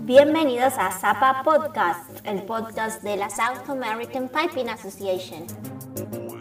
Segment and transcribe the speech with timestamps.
[0.00, 5.46] Bienvenidos a Zapa Podcast, el podcast de la South American Piping Association.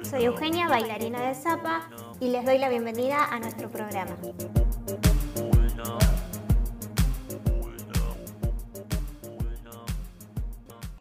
[0.03, 1.87] Soy Eugenia, bailarina de Zapa,
[2.19, 4.17] y les doy la bienvenida a nuestro programa.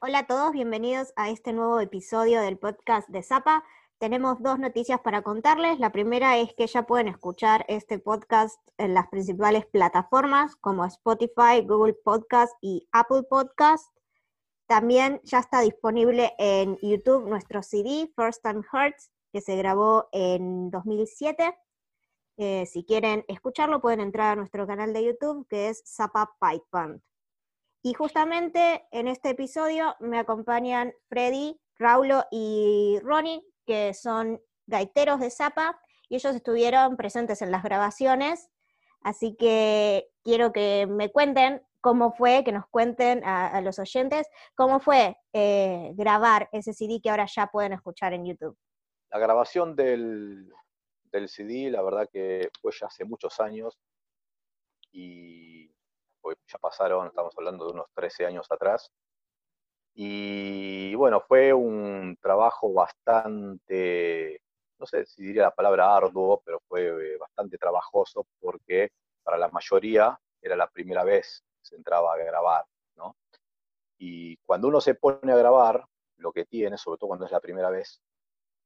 [0.00, 3.64] Hola a todos, bienvenidos a este nuevo episodio del podcast de Zapa
[3.98, 5.78] tenemos dos noticias para contarles.
[5.78, 11.62] La primera es que ya pueden escuchar este podcast en las principales plataformas como Spotify,
[11.64, 13.94] Google Podcast y Apple Podcast.
[14.66, 20.70] También ya está disponible en YouTube nuestro CD, First Time Hearts, que se grabó en
[20.70, 21.56] 2007.
[22.36, 26.64] Eh, si quieren escucharlo, pueden entrar a nuestro canal de YouTube, que es Zapa Pipe
[26.72, 27.00] Band.
[27.82, 35.30] Y justamente en este episodio me acompañan Freddy, Raulo y Ronnie, que son gaiteros de
[35.30, 38.50] Zapa, y ellos estuvieron presentes en las grabaciones,
[39.00, 44.80] así que quiero que me cuenten cómo fue, que nos cuenten a, los oyentes, cómo
[44.80, 48.56] fue eh, grabar ese CD que ahora ya pueden escuchar en YouTube.
[49.10, 50.50] La grabación del,
[51.12, 53.78] del CD, la verdad que fue ya hace muchos años,
[54.92, 55.68] y
[56.22, 58.90] pues ya pasaron, estamos hablando de unos 13 años atrás,
[59.94, 64.40] y bueno, fue un trabajo bastante,
[64.78, 68.90] no sé si diría la palabra arduo, pero fue bastante trabajoso porque
[69.22, 72.64] para la mayoría era la primera vez que se entraba a grabar,
[72.96, 73.16] ¿no?
[73.96, 75.84] Y cuando uno se pone a grabar,
[76.16, 78.00] lo que tiene, sobre todo cuando es la primera vez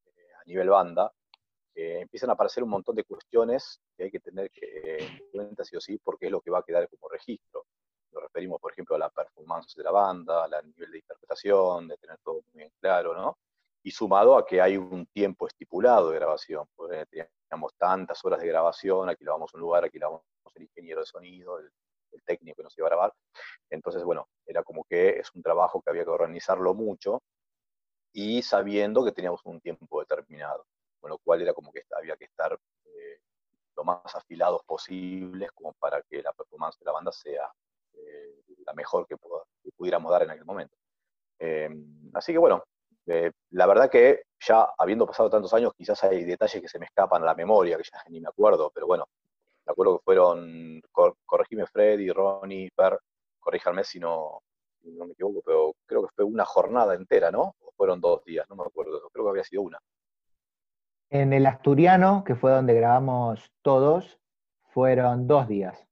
[0.06, 1.12] eh, a nivel banda,
[1.74, 5.76] eh, empiezan a aparecer un montón de cuestiones que hay que tener en cuenta sí
[5.76, 7.66] o sí porque es lo que va a quedar como registro
[8.12, 11.96] nos referimos, por ejemplo, a la performance de la banda, al nivel de interpretación, de
[11.96, 13.38] tener todo muy bien claro, ¿no?
[13.82, 18.48] Y sumado a que hay un tiempo estipulado de grabación, porque teníamos tantas horas de
[18.48, 20.22] grabación, aquí lo vamos a un lugar, aquí lo vamos
[20.58, 21.70] el ingeniero de sonido, el,
[22.24, 23.14] técnico que nos iba a grabar.
[23.70, 27.22] Entonces, bueno, era como que es un trabajo que había que organizarlo mucho
[28.12, 30.66] y sabiendo que teníamos un tiempo determinado,
[31.00, 33.20] con lo cual era como que había que estar eh,
[33.76, 37.50] lo más afilados posibles como para que la performance de la banda sea
[38.66, 39.16] la mejor que,
[39.76, 40.76] pudiéramos dar en aquel momento.
[41.38, 41.68] Eh,
[42.14, 42.64] así que bueno,
[43.06, 46.86] eh, la verdad que ya habiendo pasado tantos años, quizás hay detalles que se me
[46.86, 49.06] escapan a la memoria, que ya ni me acuerdo, pero bueno,
[49.64, 50.82] me acuerdo que fueron,
[51.24, 52.98] corregime Freddy, Ronnie, Per,
[53.38, 54.42] corríjanme si no,
[54.82, 57.54] no me equivoco, pero creo que fue una jornada entera, ¿no?
[57.60, 59.78] O fueron dos días, no me acuerdo, creo que había sido una.
[61.10, 64.20] En el Asturiano, que fue donde grabamos todos,
[64.64, 65.87] fueron dos días.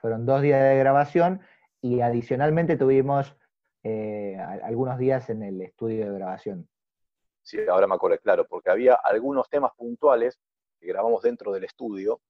[0.00, 1.40] Fueron dos días de grabación
[1.82, 3.36] y adicionalmente tuvimos
[3.82, 6.68] eh, algunos días en el estudio de grabación.
[7.42, 10.38] Sí, ahora me acuerdo, claro, porque había algunos temas puntuales
[10.78, 12.20] que grabamos dentro del estudio,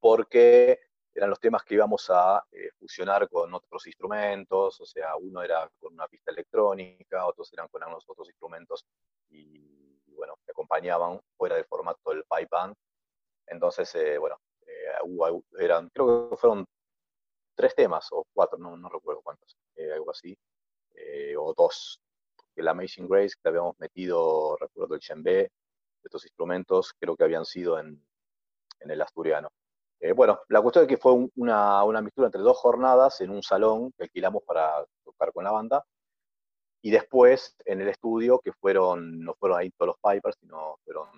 [0.00, 0.80] porque
[1.14, 5.70] eran los temas que íbamos a eh, fusionar con otros instrumentos, o sea, uno era
[5.78, 8.86] con una pista electrónica, otros eran con algunos otros instrumentos
[9.30, 12.74] y, bueno, que acompañaban fuera del formato del pipe band.
[13.46, 14.38] Entonces, eh, bueno,
[15.58, 16.64] eran, creo que fueron
[17.54, 20.36] tres temas o cuatro, no, no recuerdo cuántos, eh, algo así,
[20.94, 22.00] eh, o dos.
[22.54, 25.50] El Amazing Grace que habíamos metido, recuerdo el de
[26.02, 28.02] estos instrumentos creo que habían sido en,
[28.80, 29.50] en el asturiano.
[30.00, 33.42] Eh, bueno, la cuestión es que fue una, una mixtura entre dos jornadas en un
[33.42, 35.84] salón que alquilamos para tocar con la banda,
[36.82, 41.08] y después en el estudio, que fueron, no fueron ahí todos los Pipers, sino fueron,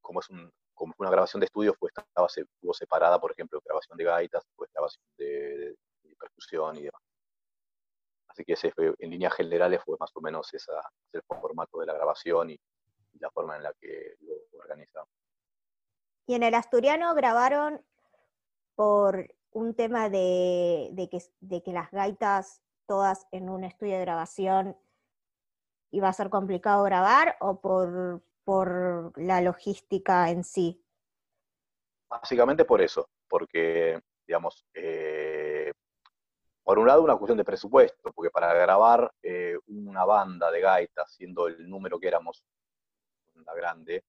[0.00, 3.60] como es un, como fue una grabación de estudio, fue, estaba, estuvo separada, por ejemplo,
[3.64, 5.76] grabación de gaitas, fue grabación de,
[6.18, 7.02] percusión y demás.
[8.28, 10.80] Así que ese en líneas generales fue más o menos esa,
[11.12, 12.60] el formato de la grabación y,
[13.20, 15.08] la forma en la que lo organizamos.
[16.26, 17.80] Y en el asturiano grabaron
[18.74, 24.76] por un tema de, que, de que las gaitas todas en un estudio de grabación
[25.92, 30.80] iba a ser complicado grabar o por, por la logística en sí?
[32.08, 35.72] Básicamente por eso, porque, digamos, eh,
[36.62, 41.12] por un lado una cuestión de presupuesto, porque para grabar eh, una banda de gaitas,
[41.12, 42.44] siendo el número que éramos,
[43.34, 44.04] una grande,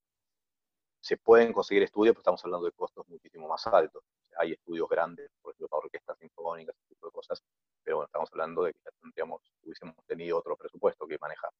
[1.01, 4.03] se pueden conseguir estudios, pero estamos hablando de costos muchísimo más altos.
[4.37, 7.43] Hay estudios grandes, por ejemplo, para orquestas sinfónicas, ese tipo de cosas,
[7.83, 11.51] pero estamos hablando de que ya tendríamos, hubiésemos tenido otro presupuesto que manejar.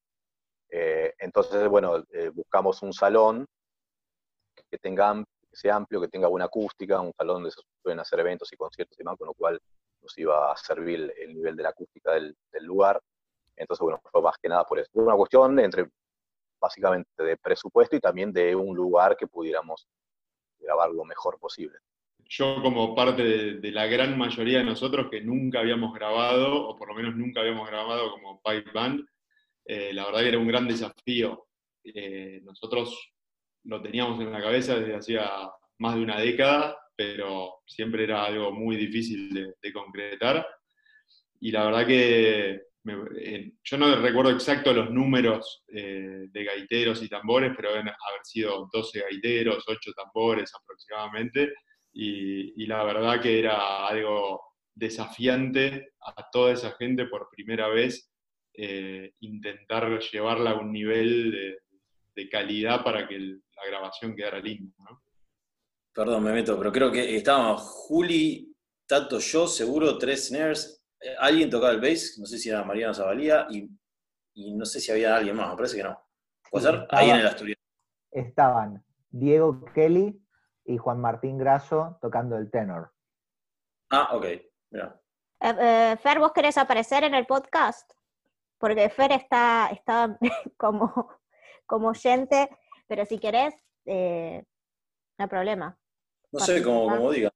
[0.70, 3.46] Eh, entonces, bueno, eh, buscamos un salón
[4.70, 5.24] que tenga
[5.56, 8.96] sea amplio, que tenga buena acústica, un salón donde se pueden hacer eventos y conciertos
[8.98, 9.58] y demás, con lo cual
[10.02, 13.00] nos iba a servir el nivel de la acústica del, lugar.
[13.56, 14.90] Entonces, bueno, fue más que nada por eso.
[14.92, 15.88] Fue una cuestión entre
[16.60, 19.86] básicamente de presupuesto y también de un lugar que pudiéramos
[20.58, 21.78] grabar lo mejor posible.
[22.28, 26.88] Yo como parte de, la gran mayoría de nosotros que nunca habíamos grabado, o por
[26.88, 29.06] lo menos nunca habíamos grabado como pipe band,
[29.66, 31.48] eh, la verdad que era un gran desafío.
[31.84, 33.12] Eh, nosotros
[33.64, 35.30] lo teníamos en la cabeza desde hacía
[35.78, 40.46] más de una década, pero siempre era algo muy difícil de, concretar.
[41.40, 42.62] Y la verdad que
[43.18, 48.68] eh, yo no recuerdo exacto los números de gaiteros y tambores, pero deben haber sido
[48.72, 51.52] 12 gaiteros, 8 tambores aproximadamente
[51.98, 54.42] y, la verdad que era algo
[54.74, 58.12] desafiante a toda esa gente por primera vez
[58.56, 61.60] eh, intentar llevarla a un nivel
[62.14, 64.74] de, calidad para que la grabación quedara linda.
[65.92, 68.56] Perdón, me meto, pero creo que estábamos Juli,
[68.86, 70.82] Tato, yo, seguro, tres snares.
[71.00, 73.68] Eh, alguien tocaba el bass, no sé si era Mariano Zavalía, y,
[74.54, 75.98] no sé si había alguien más, me parece que no.
[76.50, 76.86] ¿Puede ser?
[76.90, 77.58] Ahí en el Asturias.
[78.10, 80.18] Estaban Diego Kelly,
[80.66, 82.92] y Juan Martín Grasso tocando el tenor.
[83.90, 84.26] Ah, ok.
[84.70, 85.00] Mira.
[85.40, 87.92] Eh, eh, Fer, ¿vos querés aparecer en el podcast?
[88.58, 90.18] Porque Fer está, está
[90.56, 91.10] como,
[91.66, 92.48] como oyente,
[92.86, 93.54] pero si querés,
[93.84, 94.42] eh,
[95.18, 95.78] no hay problema.
[96.32, 97.32] No sé, como, como diga.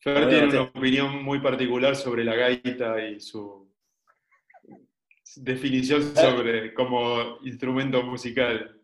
[0.00, 3.72] Fer tiene una opinión muy particular sobre la gaita y su
[5.36, 8.80] definición sobre como instrumento musical.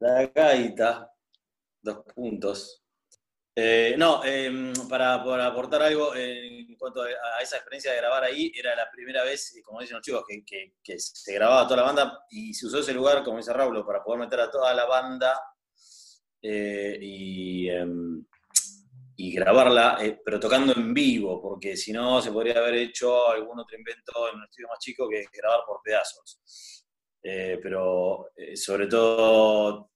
[0.00, 1.12] La gaita,
[1.80, 2.84] dos puntos.
[3.54, 8.74] Eh, no, em, para, aportar algo en cuanto a, esa experiencia de grabar ahí, era
[8.74, 12.66] la primera vez, como dicen los chicos, que, se grababa toda la banda y se
[12.66, 15.40] usó ese lugar, como dice Raúl, para poder meter a toda la banda
[16.42, 16.98] eh,
[17.70, 18.24] em,
[19.16, 23.58] y, grabarla, eh, pero tocando en vivo, porque si no se podría haber hecho algún
[23.58, 26.40] otro invento en un estudio más chico que grabar por pedazos.
[27.20, 29.90] pero sobre todo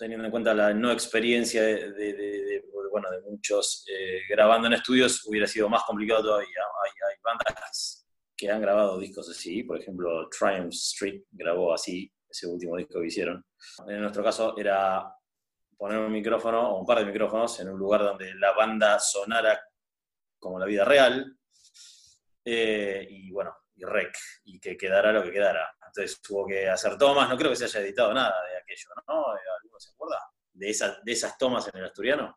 [0.00, 5.46] teniendo en cuenta la no experiencia de, bueno, de muchos eh, grabando en estudios, hubiera
[5.46, 6.48] sido más complicado todavía.
[6.82, 6.90] Hay,
[7.22, 12.98] bandas que han grabado discos así, por ejemplo, Triumph Street grabó así ese último disco
[12.98, 13.44] que hicieron.
[13.86, 15.04] En nuestro caso era
[15.76, 19.60] poner un micrófono o un par de micrófonos en un lugar donde la banda sonara
[20.38, 21.36] como la vida real
[22.42, 25.68] eh, y bueno, y rec, y que quedara lo que quedara.
[25.90, 29.26] Entonces tuvo que hacer tomas, no creo que se haya editado nada de aquello, ¿no?
[29.28, 30.18] ¿Alguno se acuerda?
[30.52, 30.66] De,
[31.02, 32.36] de esas tomas en el asturiano.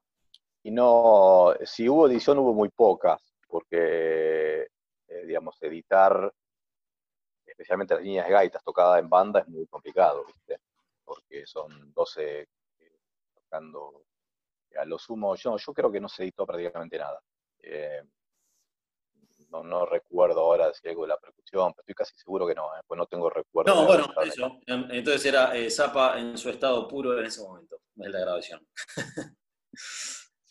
[0.64, 4.64] Y no, si hubo edición hubo muy pocas, porque,
[5.08, 6.34] eh, digamos, editar,
[7.46, 10.60] especialmente las líneas gaitas tocadas en banda es muy complicado, ¿viste?
[11.04, 12.48] Porque son 12 eh,
[13.36, 14.06] tocando
[14.76, 17.22] a lo sumo, yo, yo creo que no se editó prácticamente nada.
[17.60, 18.02] Eh,
[19.62, 22.98] no, recuerdo ahora si algo de la percusión, pero estoy casi seguro que no, pues
[22.98, 23.76] no tengo recuerdo.
[23.76, 24.60] No, bueno, eso.
[24.66, 28.66] Entonces era Zapa en su estado puro en ese momento, en la grabación.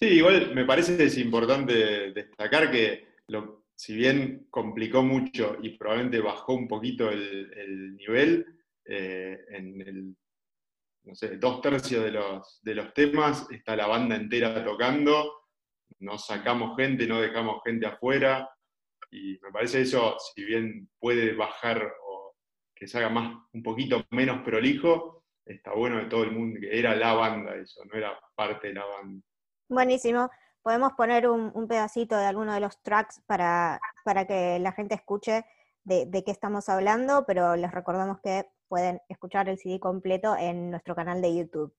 [0.02, 3.06] Sí, igual me parece que es importante destacar que
[3.76, 8.44] si bien complicó mucho y probablemente bajó un poquito el, nivel,
[8.84, 10.16] eh, en el,
[11.04, 15.48] no sé, dos tercios de los, de los temas está la banda entera tocando,
[16.00, 18.50] no sacamos gente, no dejamos gente afuera,
[19.12, 22.34] y me parece eso, si bien puede bajar o
[22.74, 26.78] que se haga más, un poquito menos prolijo, está bueno de todo el mundo, que
[26.78, 29.22] era la banda eso, no era parte de la banda.
[29.68, 30.30] Buenísimo.
[30.62, 35.44] Podemos poner un, pedacito de alguno de los tracks para, para que la gente escuche
[35.84, 40.70] de, de, qué estamos hablando, pero les recordamos que pueden escuchar el CD completo en
[40.70, 41.74] nuestro canal de YouTube.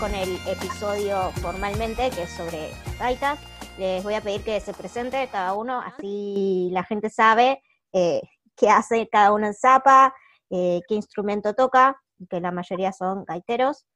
[0.00, 3.38] Con el episodio formalmente, que es sobre gaitas.
[3.78, 8.22] Les voy a pedir que se presente cada uno, así la gente sabe eh,
[8.56, 10.12] qué hace cada uno en Zapa,
[10.50, 11.96] eh, qué instrumento toca,
[12.28, 13.86] que la mayoría son gaiteros.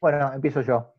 [0.00, 0.94] Bueno, empiezo yo.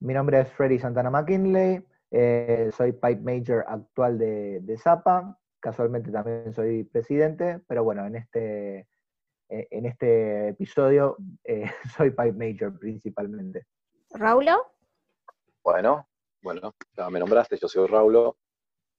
[0.00, 6.10] Mi nombre es Freddy Santana McKinley, eh, soy Pipe Major actual de, de Zapa, casualmente
[6.10, 8.88] también soy presidente, pero bueno, en este
[9.50, 11.64] en este episodio eh,
[11.96, 13.66] soy Pipe Major principalmente.
[14.10, 14.72] ¿Raulo?
[15.62, 16.08] Bueno,
[16.42, 18.36] bueno, ya me nombraste, yo soy Raulo,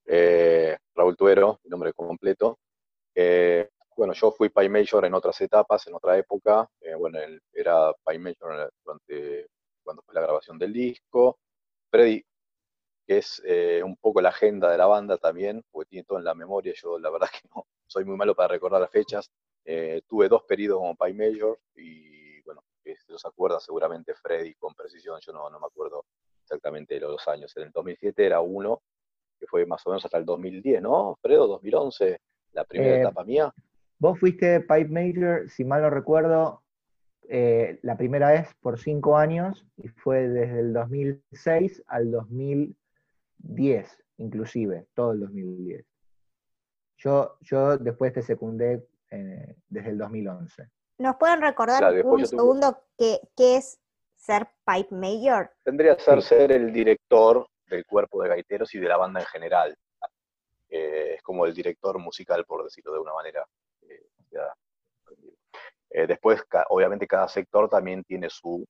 [0.06, 2.58] eh, Raúl Tuero, mi nombre completo.
[3.96, 6.68] bueno, yo fui Pipe Major en otras etapas, en otra época.
[6.98, 7.18] bueno,
[7.52, 9.48] era Pipe Major durante
[9.82, 11.38] cuando fue la grabación del disco.
[11.90, 12.24] Freddy,
[13.06, 13.42] que es
[13.82, 16.72] un poco la agenda de la banda también, porque tiene todo en la memoria.
[16.76, 19.30] Yo la verdad que no soy muy malo para recordar las fechas,
[19.64, 24.74] eh, tuve dos periodos como Pie Major y bueno, se los acuerda seguramente Freddy con
[24.74, 26.04] precisión, yo no, no me acuerdo
[26.42, 27.56] exactamente de los años.
[27.56, 28.82] En el 2007 era uno,
[29.38, 31.16] que fue más o menos hasta el 2010, ¿no?
[31.20, 32.20] Fredo, 2011,
[32.52, 33.52] la primera eh, etapa mía.
[33.98, 36.62] Vos fuiste Pipe Major, si mal no recuerdo,
[37.28, 44.86] eh, la primera vez por cinco años y fue desde el 2006 al 2010, inclusive,
[44.94, 45.86] todo el 2010.
[46.98, 50.70] Yo, yo después te secundé eh, desde el 2011.
[50.96, 53.78] ¿Nos pueden recordar un segundo qué, es
[54.16, 55.50] ser Pipe Major?
[55.62, 59.26] Tendría que ser ser el director del cuerpo de gaiteros y de la banda en
[59.26, 59.76] general.
[60.70, 63.44] Eh, es como el director musical, por decirlo de una manera.
[65.94, 68.66] Eh, después, obviamente, cada sector también tiene su,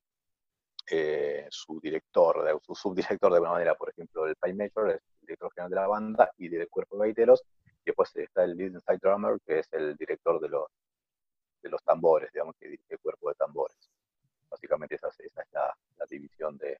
[1.50, 3.76] su director, su subdirector de alguna manera.
[3.76, 6.96] Por ejemplo, el Pipe Major es el director general de la banda y del cuerpo
[6.96, 7.44] de gaiteros,
[7.84, 10.66] después está el lead inside drummer, que es el director de los,
[11.62, 13.76] de los tambores, digamos, que dirige el cuerpo de tambores.
[14.50, 15.16] Básicamente esa, es
[15.52, 15.74] la,
[16.08, 16.78] división de,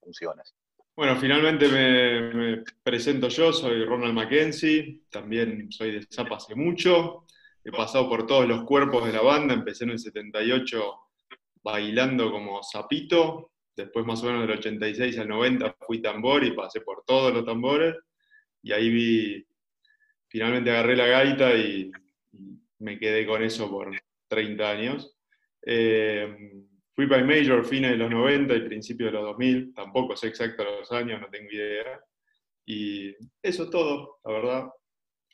[0.00, 0.54] funciones.
[0.94, 7.24] Bueno, finalmente me, presento yo, soy Ronald Mackenzie, también soy de Zapa hace mucho,
[7.64, 11.00] he pasado por todos los cuerpos de la banda, empecé en el 78
[11.62, 16.80] bailando como zapito, después más o menos del 86 al 90 fui tambor y pasé
[16.80, 17.96] por todos los tambores,
[18.62, 19.46] y ahí vi
[20.32, 21.92] finalmente agarré la gaita y,
[22.78, 23.92] me quedé con eso por
[24.26, 25.16] 30 años.
[25.64, 30.26] Eh, fui para Major fines de los 90 y principios de los 2000, tampoco sé
[30.26, 32.00] exacto los años, no tengo idea.
[32.66, 34.70] Y eso es todo, la verdad.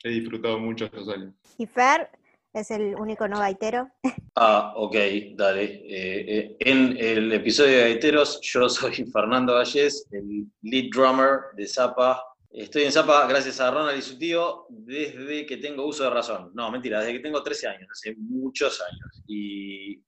[0.03, 1.33] He disfrutado mucho estos años.
[1.57, 2.11] ¿Y Fer
[2.53, 3.89] es el único no gaitero?
[4.35, 4.95] Ah, ok,
[5.35, 5.63] dale.
[5.63, 11.65] Eh, eh, en el episodio de Gaiteros, yo soy Fernando Valles, el lead drummer de
[11.65, 16.09] Zapa Estoy en Zapa gracias a Ronald y su tío desde que tengo uso de
[16.09, 16.51] razón.
[16.55, 19.23] No, mentira, desde que tengo 13 años, hace muchos años.
[19.27, 20.01] Y,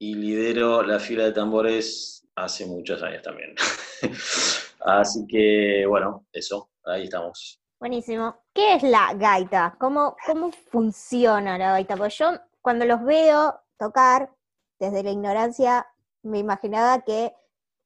[0.00, 3.54] lidero la fila de tambores hace muchos años también.
[4.80, 7.60] Así que, bueno, eso, ahí estamos.
[7.78, 8.38] Buenísimo.
[8.54, 9.76] ¿Qué es la gaita?
[9.78, 11.96] ¿Cómo, cómo funciona la gaita?
[11.96, 12.30] Pues yo
[12.62, 14.30] cuando los veo tocar,
[14.78, 15.86] desde la ignorancia,
[16.22, 17.34] me imaginaba que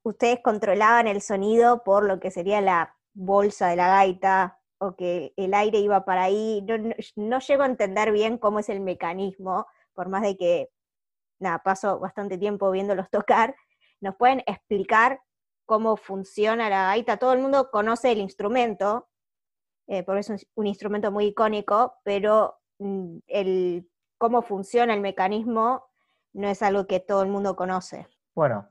[0.04, 5.33] ustedes controlaban el sonido por lo que sería la bolsa de la gaita o que
[5.37, 6.65] el aire iba para ahí.
[7.17, 10.71] No, llego a entender bien cómo es el mecanismo, por más de que,
[11.39, 13.55] nada, paso bastante tiempo viéndolos tocar.
[14.00, 15.21] ¿Nos pueden explicar
[15.67, 17.19] cómo funciona la gaita?
[17.19, 19.09] Todo el mundo conoce el instrumento,
[19.87, 25.85] eh, porque es un, instrumento muy icónico, pero mm, el, cómo funciona el mecanismo
[26.33, 28.07] no es algo que todo el mundo conoce.
[28.35, 28.69] Bueno,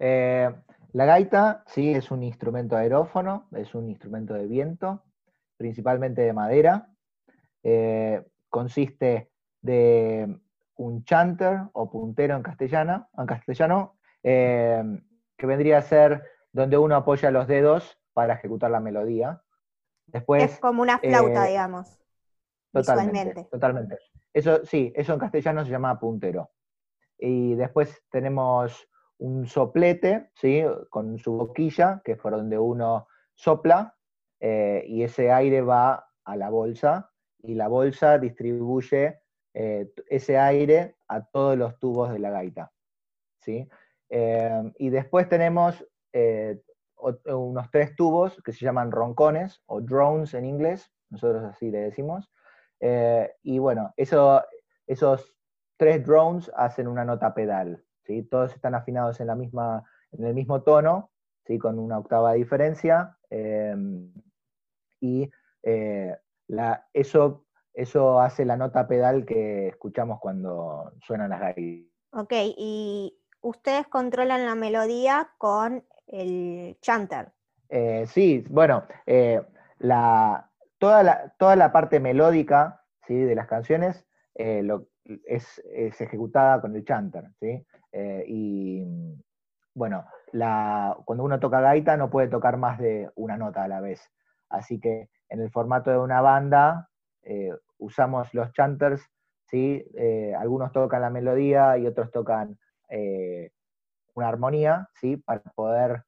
[0.00, 0.50] eh,
[0.92, 5.02] la gaita, sí, es un instrumento aerófono, es un instrumento de viento,
[5.56, 6.90] principalmente de madera.
[7.62, 9.30] Eh, consiste
[9.60, 10.38] de
[10.76, 14.82] un chanter o puntero en castellano, en castellano eh,
[15.36, 16.22] que vendría a ser
[16.52, 19.42] donde uno apoya los dedos para ejecutar la melodía.
[20.06, 21.98] Después, es como una flauta, eh, digamos.
[22.70, 23.98] Totalmente, totalmente.
[24.32, 26.50] Eso sí, eso en castellano se llama puntero.
[27.18, 28.88] Y después tenemos
[29.22, 30.64] un soplete, ¿sí?
[30.90, 33.96] con su boquilla, que es por donde uno sopla,
[34.40, 39.20] eh, y ese aire va a la bolsa, y la bolsa distribuye
[39.54, 42.72] eh, ese aire a todos los tubos de la gaita.
[43.38, 43.68] ¿sí?
[44.08, 45.86] Eh, y después tenemos
[47.26, 52.28] unos tres tubos que se llaman roncones, o drones en inglés, nosotros así le decimos.
[53.42, 54.42] y bueno, eso,
[54.86, 55.32] esos
[55.76, 57.84] tres drones hacen una nota pedal.
[58.30, 61.10] Todos están afinados en, la misma, en el mismo tono,
[61.46, 61.58] ¿sí?
[61.58, 63.16] Con una octava de diferencia.
[63.30, 64.12] Em,
[65.00, 65.30] y
[65.62, 66.16] eh,
[66.92, 71.90] eso, eso hace la nota pedal que escuchamos cuando suenan las gaitas.
[72.12, 77.32] Ok, y ustedes controlan la melodía con el chanter.
[77.68, 79.40] Eh, sí, bueno, eh,
[80.78, 83.14] toda, la, toda la parte melódica ¿sí?
[83.14, 87.30] de las canciones es, es, ejecutada con el chanter.
[87.40, 87.64] ¿sí?
[87.92, 88.86] Eh, y
[89.74, 90.06] bueno,
[91.04, 94.10] cuando uno toca gaita no puede tocar más de una nota a la vez.
[94.48, 96.88] Así que en el formato de una banda
[97.22, 99.02] eh, usamos los chanters
[99.46, 99.84] ¿sí?
[99.94, 102.58] Eh, algunos tocan la melodía y otros tocan
[104.14, 105.16] una armonía, ¿sí?
[105.16, 106.04] Para poder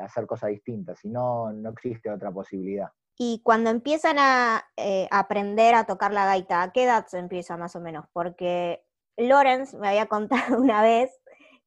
[0.00, 2.90] hacer cosas distintas, si no, no existe otra posibilidad.
[3.18, 4.62] Y cuando empiezan a
[5.10, 8.06] aprender a tocar la gaita, ¿a qué edad se empieza más o menos?
[8.12, 8.84] Porque
[9.16, 11.10] Lorenz me había contado una vez,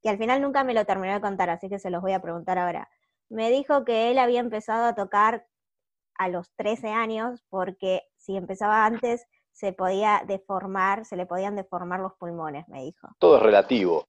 [0.02, 2.22] que al final nunca me lo terminó de contar, así que se los voy a
[2.22, 2.90] preguntar ahora.
[3.30, 5.48] Me dijo que él había empezado a tocar
[6.18, 12.02] a los 13 años porque si empezaba antes se podía deformar, se le podían deformar
[12.02, 13.08] los pulmones, me dijo.
[13.20, 14.08] Todo es relativo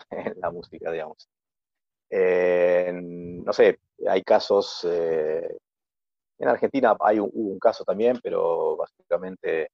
[0.10, 1.28] en la música, digamos.
[2.10, 5.58] Eh, no sé, hay casos, eh,
[6.38, 9.70] en Argentina hay un, hubo un caso también, pero básicamente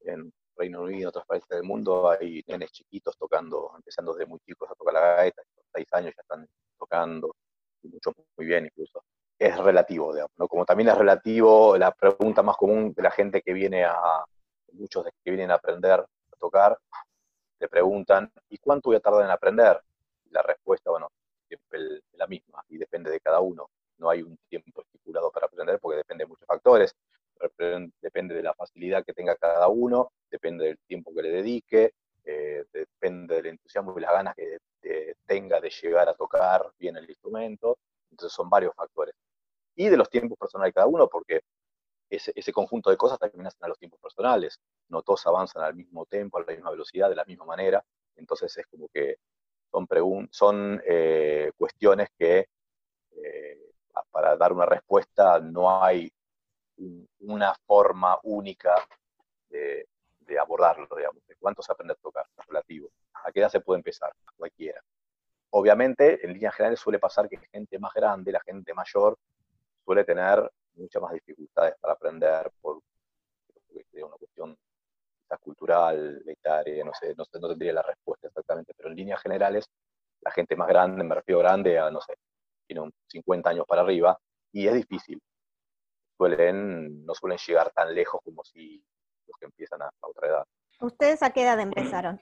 [0.00, 4.68] en Reino Unido otros países del mundo hay nenes chiquitos tocando, empezando desde muy chicos
[4.70, 6.46] a tocar la gaita, a seis años ya están
[6.78, 7.34] tocando,
[7.82, 9.04] y muchos muy bien incluso.
[9.38, 10.48] Es relativo, digamos, ¿no?
[10.48, 14.24] Como también es relativo la pregunta más común de la gente que viene a,
[14.72, 16.76] muchos que vienen a aprender a tocar,
[17.58, 19.80] te preguntan, ¿y cuánto voy a tardar en aprender?
[20.30, 21.08] La respuesta, bueno,
[21.46, 23.70] siempre es la misma y depende de cada uno.
[23.98, 26.94] No hay un tiempo estipulado para aprender porque depende de muchos factores.
[28.00, 32.64] Depende de la facilidad que tenga cada uno, depende del tiempo que le dedique, eh,
[32.72, 34.58] depende del entusiasmo y las ganas que
[35.26, 37.78] tenga de llegar a tocar bien el instrumento.
[38.10, 39.14] Entonces son varios factores.
[39.76, 41.42] Y de los tiempos personales de cada uno, porque
[42.10, 44.58] ese, conjunto de cosas hacen a los tiempos personales.
[44.88, 47.84] No todos avanzan al mismo tiempo, a la misma velocidad, de la misma manera.
[48.16, 49.16] Entonces es como que
[49.70, 49.86] son,
[50.30, 52.48] son eh, cuestiones que
[53.12, 53.58] eh,
[54.10, 56.10] para dar una respuesta no hay
[57.20, 58.74] una forma única
[59.48, 59.86] de,
[60.40, 62.90] abordarlo, digamos, de cuánto se aprende a tocar, relativo.
[63.24, 64.12] ¿A qué edad se puede empezar?
[64.36, 64.80] cualquiera.
[65.50, 69.18] Obviamente, en líneas generales suele pasar que gente más grande, la gente mayor,
[69.84, 72.80] suele tener muchas más dificultades para aprender por
[73.94, 74.56] una cuestión
[75.40, 79.68] cultural, etaria, no sé, no, no tendría la respuesta exactamente, pero en líneas generales,
[80.20, 82.14] la gente más grande, me refiero grande a, no sé,
[82.66, 84.18] tiene 50 años para arriba,
[84.52, 85.20] y es difícil.
[86.18, 88.82] Suelen, no suelen llegar tan lejos como si
[89.26, 90.44] los que empiezan a, otra edad.
[90.80, 92.20] ¿Ustedes a qué edad empezaron?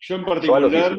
[0.00, 0.96] Yo en particular,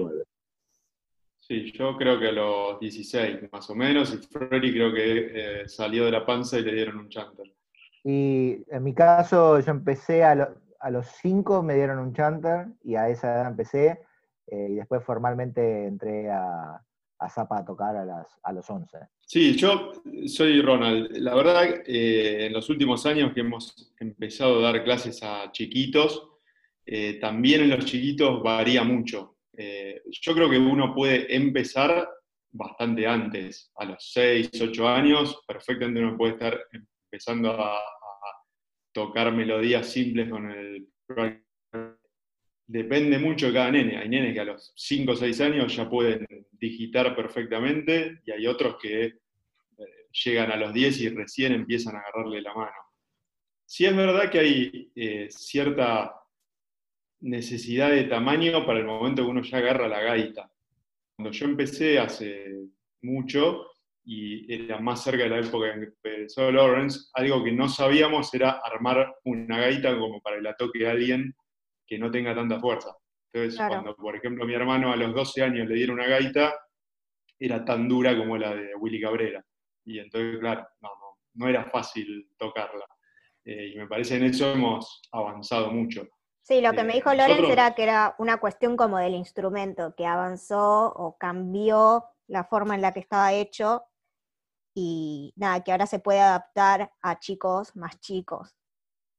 [1.40, 5.70] Sí, yo creo que a los 16 más o menos, y Freddy creo que eh,
[5.70, 7.54] salió de la panza y le dieron un chanter.
[8.04, 13.08] Y en mi caso, yo empecé a, los 5, me dieron un chanter, y a
[13.08, 14.02] esa edad empecé,
[14.48, 16.82] eh, y después formalmente entré a,
[17.20, 18.98] a Zapa a tocar a, a los 11.
[19.22, 19.92] Sí, yo
[20.28, 21.18] soy Ronald.
[21.18, 26.30] La verdad, eh, en los últimos años que hemos empezado a dar clases a chiquitos,
[27.20, 29.38] también en los chiquitos varía mucho.
[29.58, 32.08] Eh, yo creo que uno puede empezar
[32.52, 37.78] bastante antes, a los 6, 8 años, perfectamente uno puede estar empezando a,
[38.94, 40.88] tocar melodías simples con el...
[42.68, 43.98] Depende mucho de cada nene.
[43.98, 48.46] Hay nenes que a los 5 o 6 años ya pueden digitar perfectamente y hay
[48.46, 49.16] otros que eh,
[50.12, 52.76] llegan a los 10 y recién empiezan a agarrarle la mano.
[53.66, 56.14] Sí es verdad que hay eh, cierta
[57.22, 60.52] necesidad de tamaño para el momento que uno ya agarra la gaita.
[61.16, 62.54] Cuando yo empecé hace
[63.02, 63.66] mucho,
[64.04, 68.34] y era más cerca de la época en que empezó Lawrence, algo que no sabíamos
[68.34, 71.36] era armar una gaita como para el toque de alguien
[71.88, 72.96] que no tenga tanta fuerza.
[73.32, 76.54] Entonces, cuando, por ejemplo, mi hermano a los 12 años le dieron una gaita,
[77.40, 79.44] era tan dura como la de Willy Cabrera.
[79.86, 80.90] Y entonces, claro, no,
[81.36, 82.86] no, era fácil tocarla.
[83.46, 86.08] Eh, y me parece en eso hemos avanzado mucho.
[86.44, 90.06] Sí, lo que me dijo Lorenz era que era una cuestión como del instrumento, que
[90.06, 93.84] avanzó o cambió la forma en la que estaba hecho
[94.74, 98.56] y nada, que ahora se puede adaptar a chicos más chicos,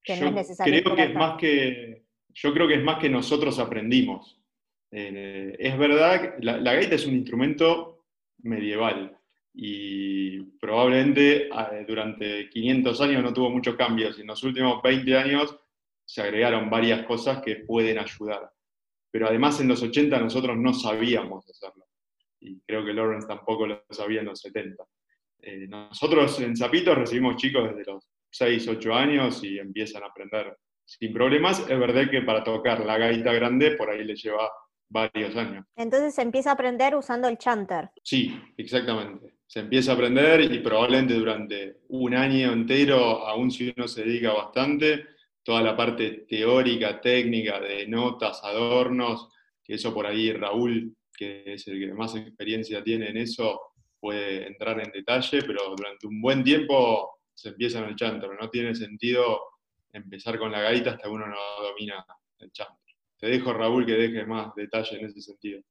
[0.02, 0.83] que no es necesario.
[0.83, 4.41] Creo que es más que, yo creo que es más que nosotros aprendimos.
[4.91, 8.05] Eh, es verdad, la, la gaita es un instrumento
[8.38, 9.19] medieval
[9.61, 15.17] y probablemente eh, durante 500 años no tuvo muchos cambios y en los últimos 20
[15.17, 15.57] años
[16.05, 18.51] se agregaron varias cosas que pueden ayudar.
[19.11, 21.87] Pero además en los 80 nosotros no sabíamos hacerlo.
[22.41, 24.85] Y creo que Lawrence tampoco lo sabía en los 70.
[25.41, 30.57] Eh, nosotros en Zapitos recibimos chicos desde los 6, 8 años y empiezan a aprender
[30.88, 31.61] sin problemas.
[31.68, 34.51] Es verdad que para tocar la gaita grande por ahí les lleva
[34.88, 35.66] varios años.
[35.77, 37.90] Entonces se empieza a aprender usando el chanter.
[38.03, 39.35] Sí, exactamente.
[39.46, 44.33] Se empieza a aprender y probablemente durante un año entero, aún si uno se dedica
[44.33, 45.05] bastante,
[45.42, 49.29] toda la parte teórica, técnica, de notas, adornos,
[49.62, 53.61] que eso por ahí Raúl, que es el que más experiencia tiene en eso,
[54.01, 58.48] puede entrar en detalle, pero durante un buen tiempo se empieza en el chanto, no
[58.48, 59.40] tiene sentido
[59.92, 62.05] empezar con la gaita hasta que uno no domina
[62.38, 62.94] el chanter.
[63.18, 65.62] Te dejo, Raúl, que deje más detalle en ese sentido.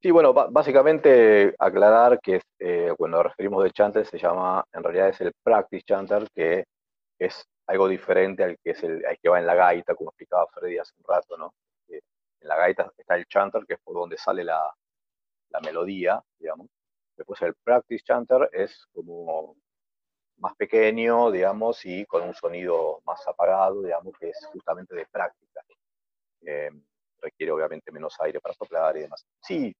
[0.00, 5.20] Sí, bueno, básicamente aclarar que eh, cuando referimos de chanter se llama, en realidad es
[5.20, 6.64] el practice chanter, que
[7.18, 10.78] es algo diferente al que, es el, que va en la gaita, como explicaba Freddy
[10.78, 11.52] hace un rato, ¿no?
[11.88, 14.72] en la gaita está el chanter, que es por donde sale la,
[15.50, 16.68] la melodía, digamos.
[17.16, 19.56] Después el practice chanter es como
[20.38, 25.62] más pequeño, digamos, y con un sonido más apagado, digamos, que es justamente de práctica.
[26.42, 26.70] Eh,
[27.20, 29.26] requiere obviamente menos aire para soplar y demás.
[29.40, 29.74] Sí,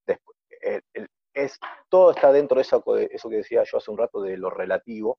[1.35, 5.19] es, todo está dentro de eso, que decía yo hace un rato de lo relativo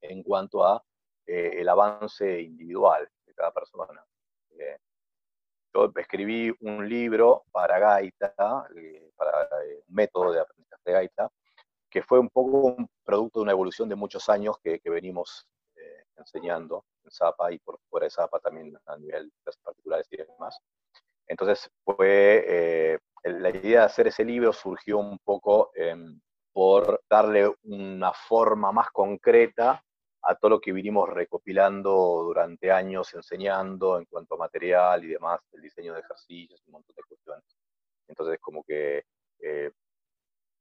[0.00, 0.82] en cuanto a
[1.26, 4.04] eh, el avance individual de cada persona.
[4.58, 4.78] Eh,
[5.74, 8.34] yo escribí un libro para gaita,
[8.70, 11.30] un método de aprendizaje de gaita,
[11.90, 16.04] que fue un poco un producto de una evolución de muchos años que, venimos eh,
[16.16, 20.16] enseñando en Zapa y por fuera de Zapa también a nivel de clases particulares y
[20.16, 20.58] demás.
[21.28, 26.20] Entonces fue, eh, la idea de hacer ese libro surgió un poco em,
[26.52, 29.80] por darle una forma más concreta
[30.22, 31.92] a todo lo que vinimos recopilando
[32.24, 36.96] durante años enseñando en cuanto a material y demás, el diseño de ejercicios, un montón
[36.96, 37.44] de cuestiones.
[38.08, 39.04] Entonces como que
[39.38, 39.70] eh,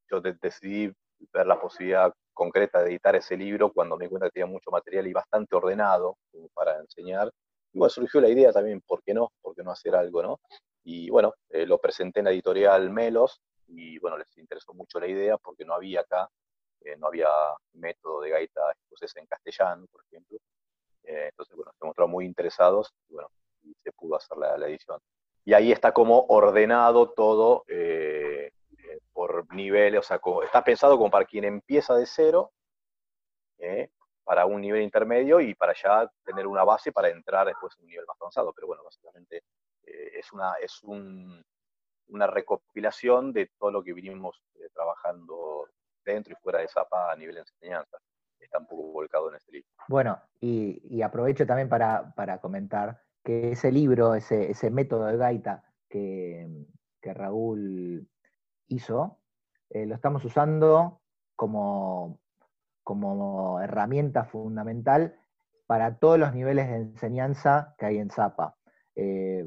[0.10, 0.94] yo decidí
[1.34, 4.72] ver la posibilidad concreta de editar ese libro cuando me di cuenta que tenía mucho
[4.72, 6.16] material y bastante ordenado
[6.54, 7.30] para enseñar.
[7.74, 9.34] Y bueno, surgió la idea también, ¿por qué no?
[9.42, 10.40] ¿Por qué no hacer algo, no?
[10.86, 15.08] Y bueno, eh, lo presenté en la editorial Melos y bueno, les interesó mucho la
[15.08, 16.30] idea porque no había acá,
[16.80, 17.28] eh, no había
[17.74, 20.38] método de gaita escocesa en castellano, por ejemplo.
[21.04, 23.30] Eh, entonces, bueno, se mostraron muy interesados y bueno,
[23.84, 24.98] se pudo hacer la, edición.
[25.44, 27.66] Y ahí está como ordenado todo
[29.52, 32.52] niveles, o sea, está pensado como para quien empieza de cero,
[33.58, 33.90] ¿eh?
[34.24, 37.88] para un nivel intermedio y para ya tener una base para entrar después a un
[37.88, 38.54] nivel más avanzado.
[38.54, 39.38] Pero bueno, básicamente
[39.84, 45.70] eh, es, una, es una recopilación de todo lo que vinimos eh, trabajando
[46.06, 47.98] dentro y fuera de Zapa a nivel de enseñanza.
[48.40, 49.70] Está un poco volcado en este libro.
[49.88, 56.48] Bueno, y, aprovecho también para, comentar que ese libro, ese, ese método de gaita que,
[57.02, 58.08] que Raúl
[58.68, 59.19] hizo,
[59.70, 61.02] eh, lo estamos usando
[61.36, 62.20] como,
[62.84, 65.16] como herramienta fundamental
[65.68, 68.56] para todos los niveles de enseñanza que hay en Zapa.
[68.96, 69.46] Eh,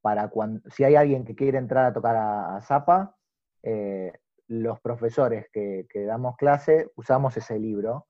[0.00, 3.14] para cuando, si hay alguien que quiere entrar a tocar a, Zapa,
[3.62, 4.12] eh,
[4.48, 8.06] los profesores que, damos clase usamos ese libro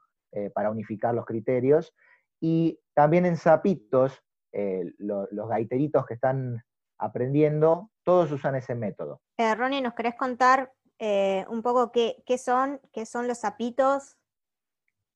[0.55, 1.95] para unificar los criterios.
[2.41, 6.65] Y también en Zapitos, los gaiteritos que están
[6.99, 9.21] aprendiendo, todos usan ese método.
[9.37, 10.73] Ronnie, ¿nos querés contar
[11.05, 14.15] eh, un poco qué, son, qué son los zapitos,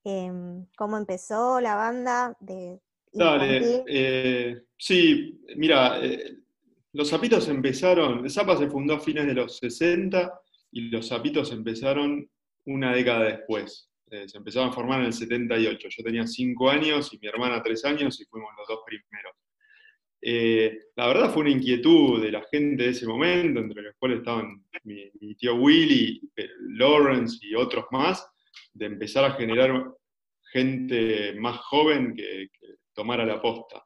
[0.03, 2.81] em, cómo empezó la banda de...
[3.13, 6.39] Dale, eh, sí, mira, eh,
[6.93, 10.41] los zapitos empezaron, Zapa se fundó a fines de los 60
[10.73, 12.29] y los zapitos empezaron
[12.65, 13.89] una década después.
[14.11, 15.89] se empezaron a formar en el 78.
[15.89, 19.37] Yo tenía 5 años y mi hermana 3 años y fuimos los dos primeros.
[20.21, 24.19] Eh, la verdad fue una inquietud de la gente de ese momento, entre los cuales
[24.19, 28.27] estaban mi, tío Willy, eh, Lawrence y otros más,
[28.73, 29.93] de empezar a generar
[30.53, 32.49] gente más joven que,
[32.95, 33.85] tomara la posta.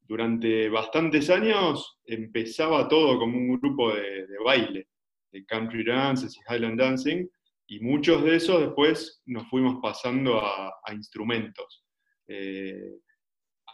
[0.00, 4.88] Durante bastantes años empezaba todo como un grupo de, baile,
[5.30, 7.28] de country dances y highland dancing,
[7.66, 11.84] y muchos de esos después nos fuimos pasando a, instrumentos.
[12.26, 13.00] Eh,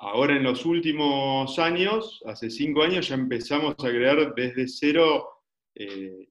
[0.01, 5.29] ahora en los últimos años, hace cinco años, ya empezamos a crear desde cero
[5.75, 6.29] eh,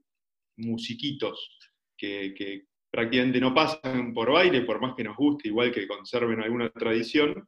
[0.57, 1.57] musiquitos
[1.97, 6.69] que, prácticamente no pasan por baile, por más que nos guste, igual que conserven alguna
[6.69, 7.47] tradición,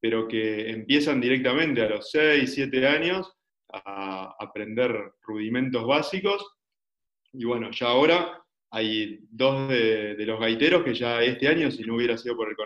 [0.00, 3.32] pero que empiezan directamente a los 6, 7 años
[3.72, 6.46] a aprender rudimentos básicos.
[7.32, 11.96] Y bueno, ya ahora hay dos de, los gaiteros que ya este año, si no
[11.96, 12.56] hubiera sido por el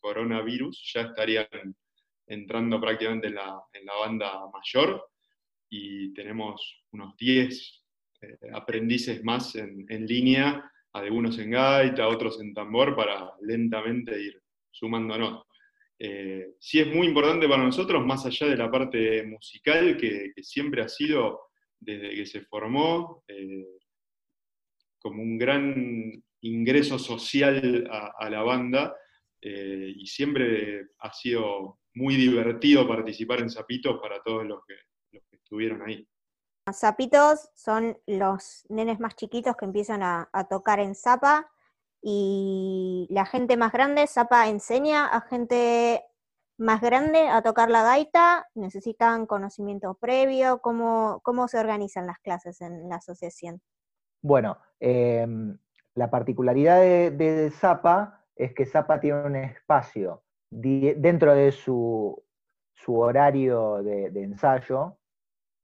[0.00, 1.46] coronavirus ya estarían
[2.26, 3.62] entrando prácticamente en la,
[4.00, 5.08] banda mayor
[5.68, 7.84] y tenemos unos 10
[8.22, 15.44] eh, aprendices más en, línea, algunos en gaita, otros en tambor, para lentamente ir sumándonos.
[15.98, 20.82] Eh, sí es muy importante para nosotros, más allá de la parte musical, que, siempre
[20.82, 21.40] ha sido,
[21.78, 23.66] desde que se formó, eh,
[24.98, 28.94] como un gran ingreso social a, la banda,
[29.42, 34.74] y siempre ha sido muy divertido participar en Zapitos para todos los que,
[35.30, 36.08] estuvieron ahí.
[36.72, 41.50] Zapitos son los nenes más chiquitos que empiezan a, tocar en Zapa
[42.02, 46.02] y la gente más grande, Zapa enseña a gente
[46.56, 48.48] más grande a tocar la gaita?
[48.54, 50.60] ¿Necesitan conocimiento previo?
[50.60, 53.60] ¿Cómo, cómo se organizan las clases en la asociación?
[54.22, 55.58] Bueno, em,
[55.94, 60.23] la particularidad de, Zapa es que Zapa tiene un espacio
[60.54, 62.22] dentro de su,
[62.86, 64.98] horario de, ensayo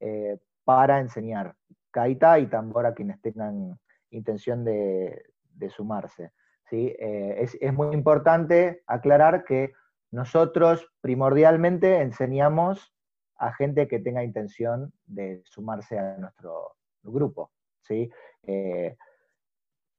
[0.01, 1.55] eh, para enseñar
[1.93, 3.79] gaita y tambor a quienes tengan
[4.11, 5.23] intención de,
[5.69, 6.33] sumarse.
[6.69, 6.95] ¿sí?
[6.99, 9.73] Eh, es, muy importante aclarar que
[10.11, 12.93] nosotros primordialmente enseñamos
[13.37, 17.53] a gente que tenga intención de sumarse a nuestro grupo.
[17.83, 18.11] ¿sí?
[18.45, 18.97] Eh,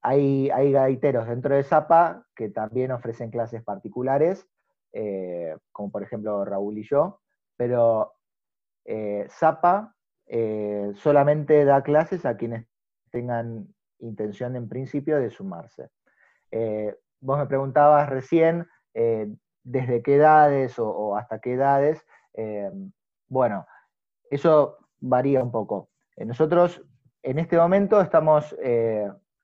[0.02, 4.48] hay, hay, gaiteros dentro de Zapa que también ofrecen clases particulares,
[4.94, 7.22] eh, como por ejemplo Raúl y yo,
[7.56, 8.14] pero
[9.30, 9.96] Zapa
[10.96, 12.66] solamente da clases a quienes
[13.12, 13.68] tengan
[14.00, 15.90] intención en principio de sumarse.
[16.52, 19.28] Eh, vos me preguntabas recién eh,
[19.64, 22.06] desde qué edades o, hasta qué edades.
[22.34, 22.72] Eh,
[23.28, 23.66] bueno,
[24.30, 25.90] eso varía un poco.
[26.18, 26.84] Nosotros
[27.24, 28.56] en este momento estamos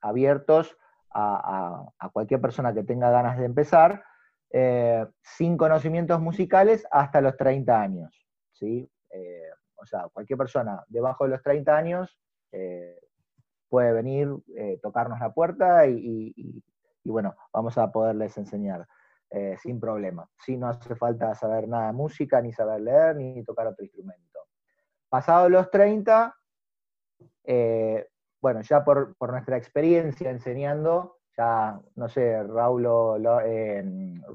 [0.02, 0.78] abiertos
[1.12, 4.04] a, cualquier persona que tenga ganas de empezar,
[5.22, 8.28] sin conocimientos musicales hasta los 30 años.
[8.52, 8.90] ¿sí?
[9.76, 12.20] o sea, cualquier persona debajo de los 30 años
[13.70, 16.64] puede venir, eh, tocarnos la puerta y,
[17.04, 18.88] bueno, vamos a poderles enseñar
[19.30, 20.30] eh, sin problema.
[20.40, 24.40] Si no hace falta saber nada de música, ni saber leer, ni tocar otro instrumento.
[25.10, 26.36] Pasados los 30,
[27.46, 28.08] eh,
[28.42, 32.86] bueno, ya por, nuestra experiencia enseñando, ya, no sé, Raúl,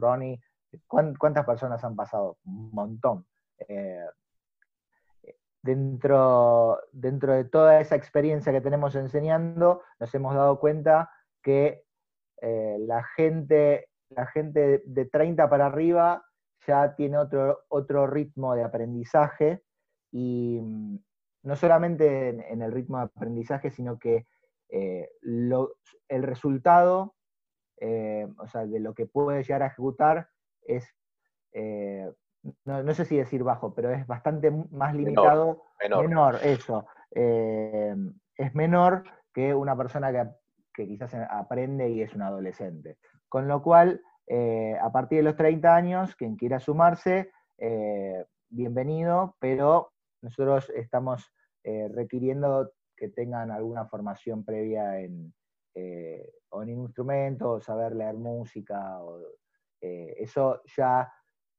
[0.01, 0.41] Ronnie,
[0.87, 2.39] ¿cuántas personas han pasado?
[2.45, 3.27] Un montón
[5.63, 11.11] dentro, dentro de toda esa experiencia que tenemos enseñando, nos hemos dado cuenta
[11.43, 11.85] que
[12.41, 16.25] eh, la, gente, la gente de 30 para arriba
[16.67, 19.63] ya tiene otro, otro ritmo de aprendizaje
[20.11, 20.99] y mm,
[21.45, 24.27] no solamente en, el ritmo de aprendizaje, sino que
[24.73, 27.15] eh, el resultado,
[27.81, 30.29] eh, o sea, de lo que puede llegar a ejecutar
[30.63, 30.93] es
[32.65, 35.63] no, sé si decir bajo, pero es bastante más limitado.
[35.89, 36.87] Menor, eso.
[37.11, 37.95] Eh,
[38.37, 40.13] es menor que una persona
[40.75, 42.99] que, quizás aprende y es un adolescente.
[43.29, 49.37] Con lo cual, eh, a partir de los 30 años, quien quiera sumarse, eh, bienvenido,
[49.39, 51.33] pero nosotros estamos
[51.65, 52.73] requiriendo
[53.03, 55.35] que tengan alguna formación previa en,
[56.69, 59.01] instrumento, o saber leer música.
[59.81, 61.13] eso ya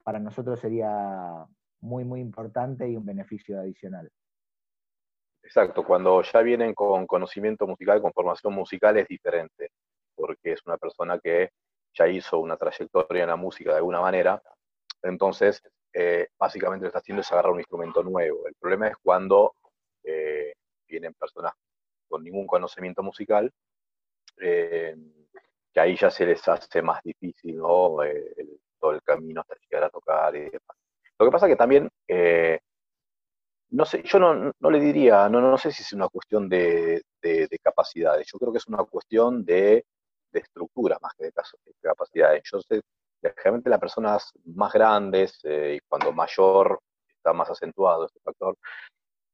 [0.06, 1.46] para nosotros sería
[1.82, 4.10] muy, muy importante y un beneficio adicional.
[5.44, 9.72] Exacto, cuando ya vienen con conocimiento musical, con formación musical es diferente,
[10.16, 11.50] porque es una persona que
[11.94, 14.42] ya hizo una trayectoria en la música de alguna manera,
[15.02, 18.48] entonces eh, básicamente lo que está haciendo es agarrar un instrumento nuevo.
[18.48, 19.56] El problema es cuando
[20.06, 20.54] eh,
[20.94, 21.54] vienen personas
[22.08, 23.52] con ningún conocimiento musical,
[24.40, 24.96] eh,
[25.74, 28.04] que ahí ya se les hace más difícil ¿no?
[28.04, 28.60] el,
[28.92, 30.78] el camino hasta llegar a tocar y demás.
[31.20, 32.60] Lo que pasa que también, eh,
[33.72, 37.04] no sé, yo no, le diría, no, no sé si es una cuestión de,
[37.64, 39.86] capacidades, yo creo que es una cuestión de,
[40.34, 41.32] estructura más que de,
[41.82, 42.44] capacidades.
[42.52, 42.82] Yo sé,
[43.22, 48.58] generalmente las personas más grandes eh, y cuando mayor está más acentuado este factor,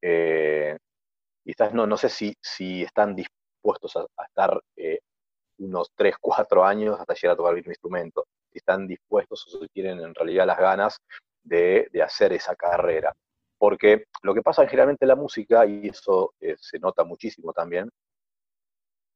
[0.01, 0.77] eh,
[1.49, 4.61] quizás no, no sé si, si están dispuestos a, estar
[5.57, 9.59] unos 3, 4 años hasta llegar a tocar el mismo instrumento si están dispuestos o
[9.59, 11.01] si tienen en realidad las ganas
[11.43, 13.15] de, hacer esa carrera.
[13.57, 17.89] Porque lo que pasa generalmente en la música, y eso eh, se nota muchísimo también,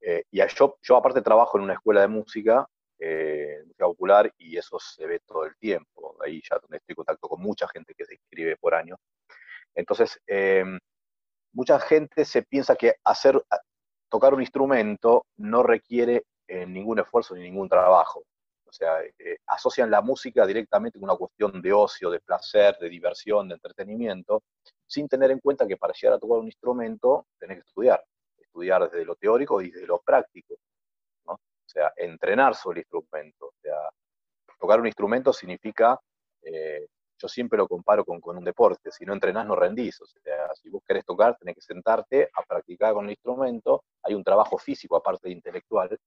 [0.01, 2.67] eh, y yo, yo aparte trabajo en una escuela de música,
[2.97, 6.17] eh, música popular, y eso se ve todo el tiempo.
[6.23, 8.97] Ahí ya estoy en contacto con mucha gente que se inscribe por año.
[9.75, 10.79] Entonces, em,
[11.53, 12.95] mucha gente se piensa que
[14.09, 18.23] tocar un instrumento no requiere ningún esfuerzo ni ningún trabajo.
[18.73, 22.89] O sea, eh, asocian la música directamente con una cuestión de ocio, de placer, de
[22.89, 24.41] diversión, de entretenimiento,
[24.87, 28.03] sin tener en cuenta que para llegar a tocar un instrumento tenés que estudiar,
[28.35, 30.55] estudiar desde lo teórico y desde lo práctico.
[31.27, 31.33] ¿no?
[31.33, 33.45] O sea, entrenar sobre el instrumento.
[33.45, 33.77] O sea,
[34.59, 35.99] tocar un instrumento significa,
[36.41, 36.87] eh,
[37.23, 40.01] yo siempre lo comparo con, con, un deporte, si no entrenás no rendís.
[40.01, 44.13] O sea, si vos querés tocar, tenés que sentarte a practicar con el instrumento, hay
[44.13, 45.97] un trabajo físico aparte de intelectual,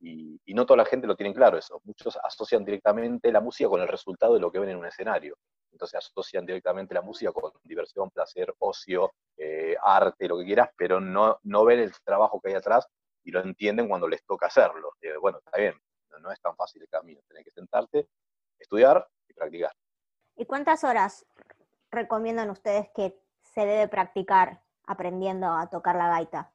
[0.00, 1.80] y, no toda la gente lo tiene claro eso.
[1.84, 5.36] Muchos asocian directamente la música con el resultado de lo que ven en un escenario.
[5.70, 11.00] Entonces asocian directamente la música con diversión, placer, ocio, eh, arte, lo que quieras, pero
[11.00, 12.86] no, no ven el trabajo que hay atrás
[13.22, 14.92] y lo entienden cuando les toca hacerlo.
[15.20, 15.74] bueno, está bien,
[16.20, 17.20] no, es tan fácil el camino.
[17.28, 18.08] Tienes que sentarte,
[18.58, 19.72] estudiar y practicar.
[20.36, 21.26] ¿Y cuántas horas
[21.90, 26.52] recomiendan ustedes que se debe practicar aprendiendo a tocar la gaita?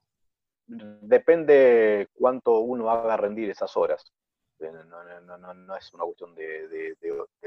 [0.67, 4.13] Depende cuánto uno haga rendir esas horas.
[4.59, 6.95] Eh, no, es una cuestión de,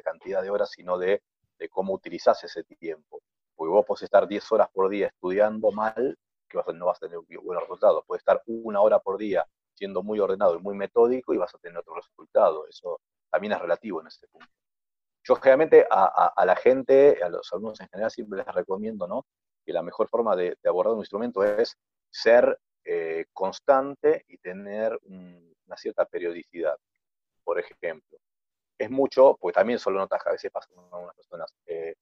[0.03, 1.23] cantidad de horas, sino de,
[1.70, 3.23] cómo utilizas ese tiempo.
[3.55, 6.18] Porque vos podés estar 10 horas por día estudiando mal,
[6.49, 8.05] que no vas a tener buenos resultados.
[8.07, 11.59] Puedes estar una hora por día siendo muy ordenado y muy metódico y vas a
[11.59, 12.66] tener otro resultado.
[12.66, 14.49] Eso también es relativo en ese punto.
[15.26, 19.24] Yo generalmente a, la gente, a los alumnos en general, siempre les recomiendo ¿no?
[19.64, 21.78] que la mejor forma de, abordar un instrumento es
[22.10, 26.76] ser eh, constante y tener una cierta periodicidad.
[27.42, 28.18] Por ejemplo,
[28.78, 31.54] es mucho, pues también solo notas a veces pasan algunas personas.
[31.64, 31.94] Eh,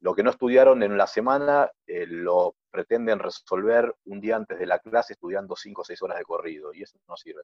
[0.00, 4.66] lo que no estudiaron en la semana eh, lo pretenden resolver un día antes de
[4.66, 7.42] la clase estudiando 5 o 6 horas de corrido, y eso no sirve.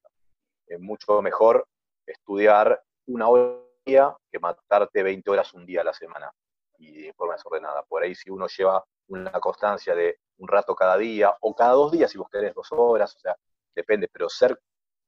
[0.69, 1.67] Es mucho mejor
[2.07, 6.31] estudiar una hora que matarte 20 horas un día a la semana
[6.79, 7.85] y de forma desordenada.
[7.85, 11.93] Por ahí si uno lleva una constancia de un rato cada día o cada dos
[11.93, 13.37] días si vos querés dos horas, o sea,
[13.75, 14.59] depende, pero ser,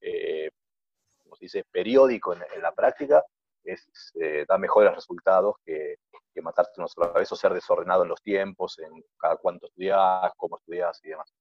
[0.01, 0.51] eh,
[1.23, 3.25] como se dice, periódico en, la práctica
[3.65, 5.97] eh, da mejores resultados que,
[6.33, 10.33] que matarte una sola vez o ser desordenado en los tiempos, en cada cuánto estudias,
[10.37, 11.35] cómo estudias y demás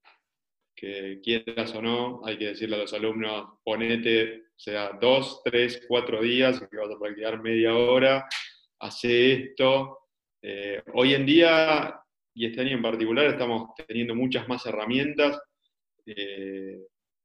[0.77, 6.21] que quieras o no, hay que decirle a los alumnos, ponete, sea, dos, tres, cuatro
[6.21, 8.27] días, que vas a practicar media hora,
[8.79, 9.97] hace esto.
[10.39, 11.99] Eh, hoy en día,
[12.35, 15.41] y este año en particular, estamos teniendo muchas más herramientas,
[16.05, 16.77] eh,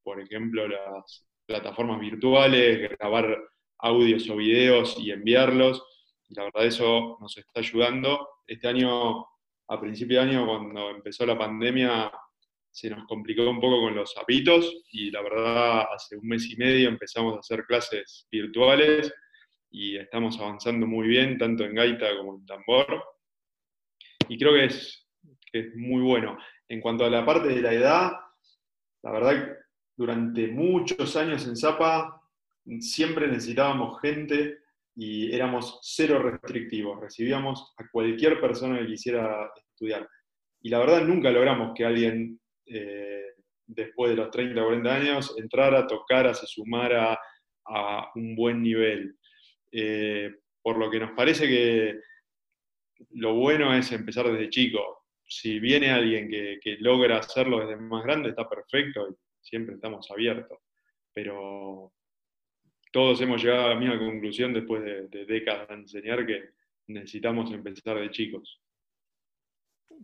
[0.03, 3.39] por ejemplo, las plataformas virtuales, grabar
[3.81, 5.85] audios o videos y enviarlos.
[6.31, 8.27] La verdad eso nos está ayudando.
[8.47, 9.27] Este año,
[9.69, 12.11] a principio de año, cuando empezó la pandemia,
[12.73, 16.57] se nos complicó un poco con los zapitos y la verdad hace un mes y
[16.57, 19.13] medio empezamos a hacer clases virtuales
[19.71, 23.05] y estamos avanzando muy bien, tanto en gaita como en tambor.
[24.29, 25.07] Y creo que es,
[25.53, 26.39] es muy bueno.
[26.69, 28.13] En cuanto a la parte de la edad,
[29.03, 29.57] la verdad
[29.95, 32.23] durante muchos años en Zapa
[32.81, 34.59] siempre necesitábamos gente
[34.95, 40.09] y éramos cero restrictivos, recibíamos a cualquier persona que quisiera estudiar.
[40.63, 42.41] Y la verdad nunca logramos que alguien
[42.73, 43.35] eh,
[43.67, 47.19] después de los 30 o 40 años, entrara, tocara, se sumara
[47.67, 49.17] a un buen nivel.
[49.71, 50.31] Eh,
[50.63, 52.01] por lo que nos parece que
[53.11, 55.07] lo bueno es empezar desde chico.
[55.27, 60.59] Si viene alguien que, logra hacerlo desde más grande, está perfecto y siempre estamos abiertos.
[61.13, 61.93] Pero
[62.93, 66.51] todos hemos llegado a la misma conclusión después de, de décadas de enseñar que
[66.87, 68.62] necesitamos empezar de chicos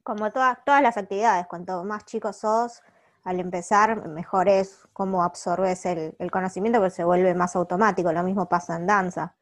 [0.03, 2.83] como todas, todas las actividades, cuanto más chicos sos,
[3.25, 8.11] al empezar, mejor es cómo absorbes el, conocimiento, porque se vuelve más automático.
[8.13, 9.37] Lo mismo pasa en danza.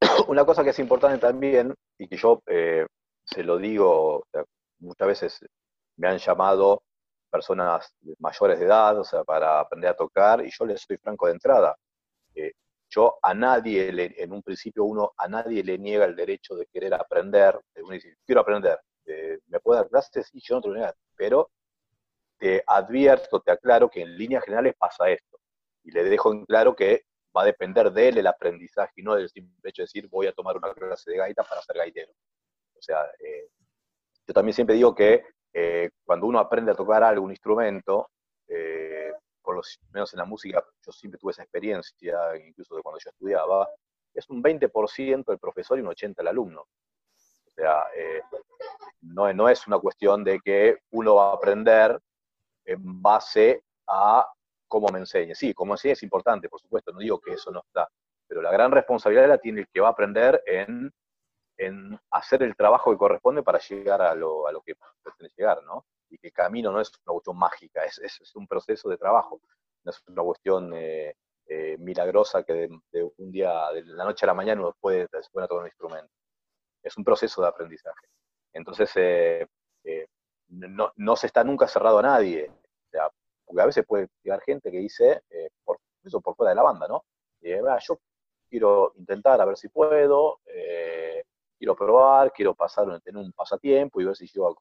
[0.28, 2.86] Una cosa que es importante también, y que yo eh,
[3.24, 4.26] se lo digo,
[4.78, 5.40] muchas veces
[5.96, 6.82] me han llamado
[7.30, 11.26] personas mayores de edad, o sea, para aprender a tocar, y yo les soy franco
[11.26, 11.76] de entrada.
[12.34, 12.52] Eh,
[12.88, 16.94] yo a nadie, en un principio uno, a nadie le niega el derecho de querer
[16.94, 20.68] aprender, de uno dice, quiero aprender, eh, me puede dar clases y yo no te
[20.68, 21.50] lo niego, pero
[22.38, 25.38] te advierto, te aclaro que en líneas generales pasa esto.
[25.82, 27.04] Y le dejo en claro que
[27.36, 30.26] va a depender de él el aprendizaje y no del simple hecho de decir voy
[30.26, 32.12] a tomar una clase de gaita para ser gaitero.
[32.76, 33.48] O sea, eh,
[34.26, 38.10] yo también siempre digo que eh, cuando uno aprende a tocar algún instrumento,
[39.42, 39.62] por lo
[39.92, 43.68] menos en la música, yo siempre tuve esa experiencia, incluso de cuando yo estudiaba,
[44.14, 46.66] es un 20% el profesor y un 80% el alumno.
[47.54, 47.84] Sea,
[49.02, 51.98] no, no es una cuestión de que uno va a aprender
[52.64, 54.26] en base a
[54.66, 55.34] cómo me enseñe.
[55.34, 57.88] Sí, cómo enseñe es importante, por supuesto, no digo que eso no está,
[58.26, 60.92] pero la gran responsabilidad la tiene el que va a aprender en,
[62.10, 65.86] hacer el trabajo que corresponde para llegar a lo, a lo que pretende llegar, ¿no?
[66.10, 69.40] Y que el camino no es una cuestión mágica, es, es, un proceso de trabajo,
[69.84, 71.14] no es una cuestión eh,
[71.46, 75.46] eh, milagrosa que de, un día, de la noche a la mañana uno puede, puede
[75.46, 76.10] tocar un instrumento.
[76.84, 78.06] Es un proceso de aprendizaje.
[78.52, 79.46] Entonces, eh,
[79.84, 80.06] eh,
[80.48, 82.50] no, se está nunca cerrado a nadie.
[83.44, 86.62] porque a veces puede llegar gente que dice, eh, por, eso por fuera de la
[86.62, 87.04] banda, ¿no?
[87.40, 87.98] Yo
[88.48, 90.40] quiero intentar a ver si puedo,
[91.58, 94.56] quiero probar, quiero pasar, tener un pasatiempo y ver si yo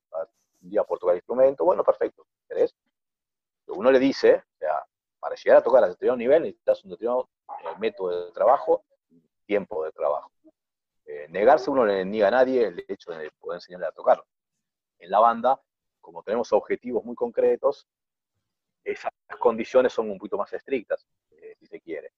[0.61, 1.63] un día por tocar instrumento.
[1.63, 2.73] Bueno, perfecto, ¿querés?
[3.67, 4.85] Uno le dice, o sea,
[5.19, 7.29] para llegar a tocar a determinado nivel necesitas un determinado
[7.79, 8.83] método de trabajo
[9.45, 10.32] tiempo de trabajo.
[11.05, 14.23] Eh, negarse uno no le niega a nadie el hecho de poder enseñarle a tocar.
[14.99, 15.59] En la banda,
[15.99, 17.87] como tenemos objetivos muy concretos,
[18.83, 22.11] esas condiciones son un poquito más estrictas, eh, si se quiere.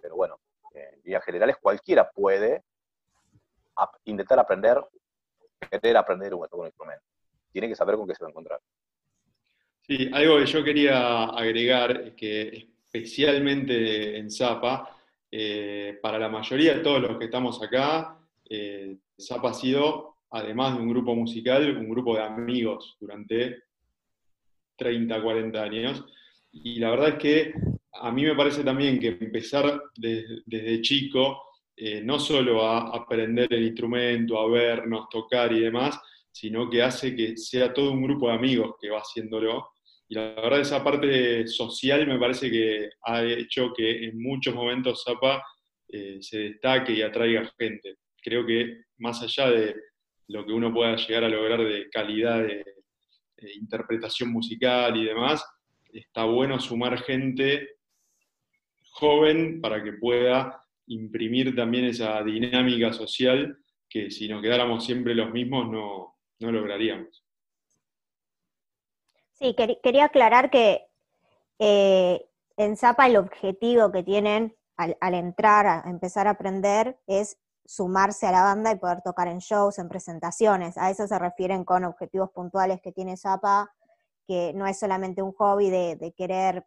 [0.00, 0.40] Pero bueno,
[0.74, 2.64] en líneas generales cualquiera puede
[4.04, 4.82] intentar aprender,
[5.70, 7.04] querer aprender un instrumento.
[7.52, 8.60] Tiene que saber con qué se va a encontrar.
[9.82, 14.95] Sí, algo que yo quería agregar es que especialmente en Zapa,
[15.38, 18.18] eh, para la mayoría de todos los que estamos acá,
[18.48, 18.96] eh,
[19.28, 23.64] ha sido, además de un grupo musical, un grupo de amigos durante
[24.76, 26.06] 30, 40 años.
[26.52, 27.54] Y la verdad es que
[27.92, 31.42] a mí me parece también que empezar desde chico,
[31.76, 36.00] eh, no solo a aprender el instrumento, a vernos, tocar y demás,
[36.32, 39.68] sino que hace que sea todo un grupo de amigos que va haciéndolo
[40.08, 45.02] y la verdad esa parte social me parece que ha hecho que en muchos momentos
[45.04, 45.42] Zapa
[45.88, 47.96] eh, se destaque y atraiga gente.
[48.22, 49.74] Creo que más allá de
[50.28, 52.64] lo que uno pueda llegar a lograr de calidad de,
[53.56, 55.44] interpretación musical y demás,
[55.92, 57.68] está bueno sumar gente
[58.92, 63.58] joven para que pueda imprimir también esa dinámica social
[63.90, 67.25] que si nos quedáramos siempre los mismos no, no lograríamos.
[69.38, 70.86] Sí, quería aclarar que
[71.58, 72.26] eh,
[72.56, 78.32] en Zapa el objetivo que tienen al, entrar a empezar a aprender es sumarse a
[78.32, 80.78] la banda y poder tocar en shows, en presentaciones.
[80.78, 83.70] A eso se refieren con objetivos puntuales que tiene Zapa,
[84.26, 86.64] que no es solamente un hobby de, querer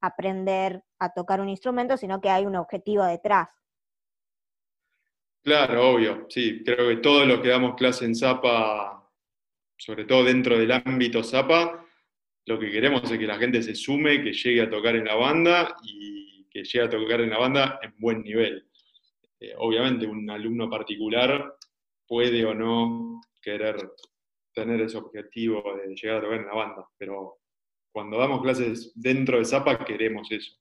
[0.00, 3.48] aprender a tocar un instrumento, sino que hay un objetivo detrás.
[5.42, 9.03] Claro, obvio, sí, creo que todos los que damos clase en Zapa
[9.76, 11.84] sobre todo dentro del ámbito Zapa,
[12.46, 15.14] lo que queremos es que la gente se sume, que llegue a tocar en la
[15.14, 18.68] banda y que llegue a tocar en la banda en buen nivel.
[19.40, 21.56] Eh, obviamente un alumno particular
[22.06, 23.76] puede o no querer
[24.52, 27.38] tener ese objetivo de llegar a tocar en la banda, pero
[27.92, 30.54] cuando damos clases dentro de Zapa queremos eso.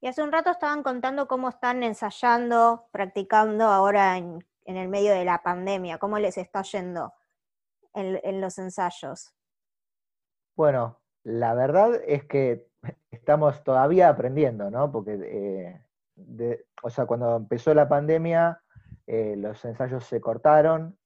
[0.00, 5.12] Y hace un rato estaban contando cómo están ensayando, practicando ahora en, en el medio
[5.12, 7.14] de la pandemia, cómo les está yendo
[7.94, 9.34] en, los ensayos?
[10.56, 12.66] Bueno, la verdad es que
[13.10, 14.90] estamos todavía aprendiendo, ¿no?
[14.92, 15.80] Porque,
[16.16, 18.60] eh, o sea, cuando empezó la pandemia,
[19.06, 20.98] eh, los ensayos se cortaron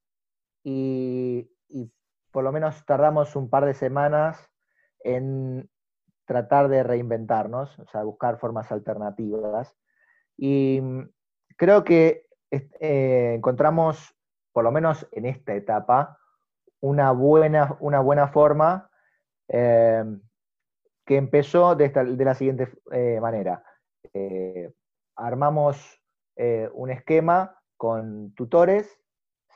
[0.63, 1.49] y,
[2.31, 4.51] por lo menos tardamos un par de semanas
[4.99, 5.67] en
[6.25, 9.75] tratar de reinventarnos, o sea, buscar formas alternativas.
[10.37, 11.09] Y mm,
[11.57, 14.15] creo que eh, encontramos,
[14.53, 16.18] por lo menos en esta etapa,
[16.81, 18.89] una buena, una buena forma
[19.47, 20.03] eh,
[21.05, 23.63] que empezó de, la siguiente eh, manera.
[24.13, 24.71] Eh,
[25.15, 25.95] armamos
[26.73, 28.97] un esquema con tutores,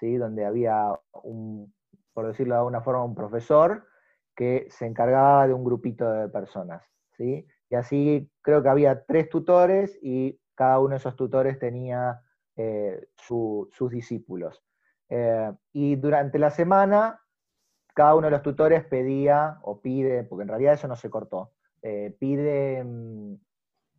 [0.01, 0.17] ¿sí?
[0.17, 1.74] donde había, un,
[2.11, 3.88] por decirlo de alguna forma, un profesor
[4.36, 6.84] que se encargaba de un grupito de personas.
[7.15, 7.47] ¿sí?
[7.69, 12.21] Y así creo que había tres tutores y cada uno de esos tutores tenía
[13.15, 14.61] sus discípulos.
[15.16, 17.22] Eh, y durante la semana,
[17.93, 21.51] cada uno de los tutores pedía o pide, porque en realidad eso no se cortó,
[21.84, 23.36] eh, pide, mm,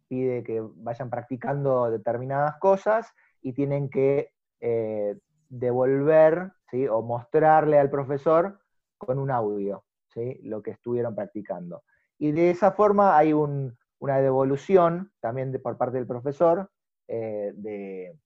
[0.09, 5.17] pide que vayan practicando determinadas cosas y tienen que eh,
[5.49, 6.89] devolver ¿sí?
[6.89, 8.59] o mostrarle al profesor
[8.99, 10.41] con un audio ¿sí?
[10.43, 11.85] lo que estuvieron practicando.
[12.19, 16.69] Y de esa forma hay una devolución también de, por parte del profesor
[17.07, 18.17] del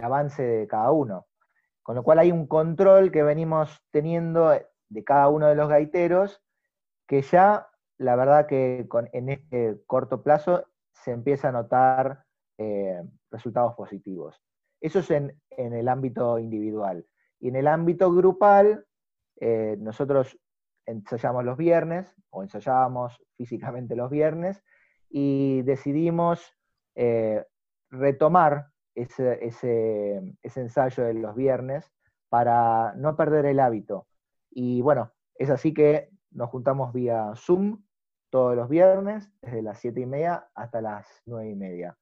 [0.00, 1.26] avance de cada uno.
[1.88, 6.42] Con lo cual hay un control que venimos teniendo de cada uno de los gaiteros
[7.06, 7.66] que ya,
[7.96, 12.26] la verdad que en este corto plazo se empieza a notar
[12.58, 14.38] eh, resultados positivos.
[14.82, 17.06] Eso es en, el ámbito individual.
[17.40, 18.84] Y en el ámbito grupal,
[19.40, 20.38] eh, nosotros
[20.84, 24.62] ensayamos los viernes, o ensayábamos físicamente los viernes,
[25.08, 26.54] y decidimos
[26.96, 27.46] eh,
[27.88, 28.66] retomar
[29.02, 31.90] ese, ensayo de los viernes
[32.28, 34.06] para no perder el hábito.
[34.50, 37.82] Y bueno, es así que nos juntamos vía Zoom
[38.30, 41.96] todos los viernes, desde las 7 y media hasta las 9 y media.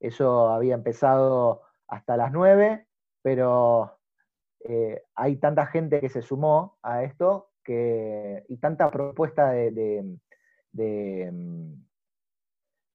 [0.00, 2.86] Eso había empezado hasta las 9,
[3.22, 3.98] pero
[4.60, 10.18] eh, hay tanta gente que se sumó a esto que, y tanta propuesta de,
[10.72, 11.74] mm,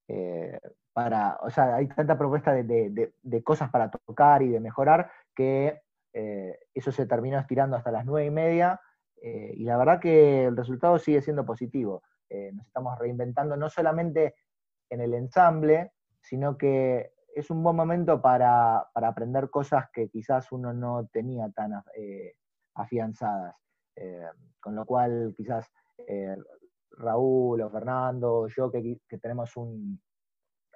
[0.08, 0.60] eh,
[1.00, 5.80] para, o sea, hay tanta propuesta de, cosas para tocar y de mejorar que
[6.12, 8.82] eh, eso se terminó estirando hasta las nueve y media
[9.22, 12.04] eh, y la verdad que el resultado sigue siendo positivo.
[12.30, 14.36] Eh, nos estamos reinventando no solamente
[14.89, 20.74] en el ensamble, sino que es un buen momento para, aprender cosas que quizás uno
[20.74, 21.82] no tenía tan
[22.74, 23.56] afianzadas.
[24.60, 25.72] con lo cual quizás
[26.91, 30.02] Raúl o Fernando, yo que tenemos un,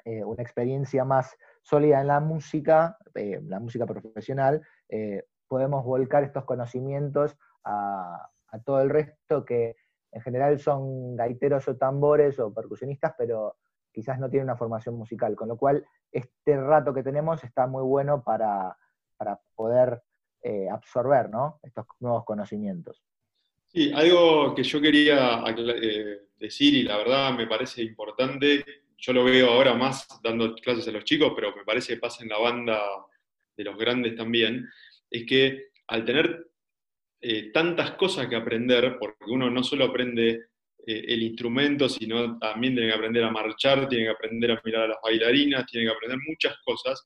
[0.06, 6.24] eh, una experiencia más sólida en la música, eh, la música profesional, eh, podemos volcar
[6.24, 8.30] estos conocimientos a,
[8.66, 9.76] todo el resto que
[10.12, 13.56] en general son gaiteros o tambores o percusionistas, pero
[13.92, 17.82] quizás no tienen una formación musical, con lo cual este rato que tenemos está muy
[17.82, 18.78] bueno para,
[19.56, 20.04] poder
[20.42, 21.30] eh, absorber
[21.64, 23.02] estos nuevos conocimientos.
[23.68, 25.44] Sí, algo que yo quería
[26.38, 28.64] decir y la verdad me parece importante
[29.06, 32.24] yo lo veo ahora más dando clases a los chicos, pero me parece que pasa
[32.24, 32.82] en la banda
[33.58, 34.66] de los grandes también,
[35.12, 36.48] es que al tener
[37.22, 40.30] eh, tantas cosas que aprender, porque uno no solo aprende
[40.88, 44.84] eh, el instrumento, sino también tiene que aprender a marchar, tiene que aprender a mirar
[44.84, 47.06] a las bailarinas, tiene que aprender muchas cosas,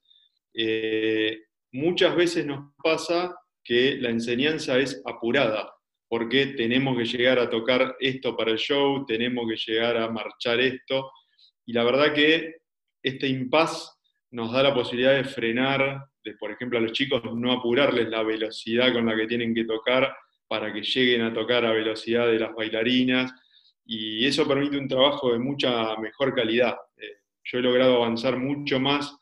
[0.53, 5.73] eh, muchas veces nos pasa que la enseñanza es apurada,
[6.07, 10.59] porque tenemos que llegar a tocar esto para el show, tenemos que llegar a marchar
[10.59, 11.09] esto,
[11.67, 12.55] y la verdad que
[13.03, 13.93] este impas
[14.31, 18.23] nos da la posibilidad de frenar, de, por ejemplo, a los chicos no apurarles la
[18.23, 20.15] velocidad con la que tienen que tocar
[20.47, 23.33] para que lleguen a tocar a velocidad de las bailarinas.
[23.85, 26.75] Y eso permite un trabajo de mucha mejor calidad.
[26.95, 29.17] Eh, yo he logrado avanzar mucho más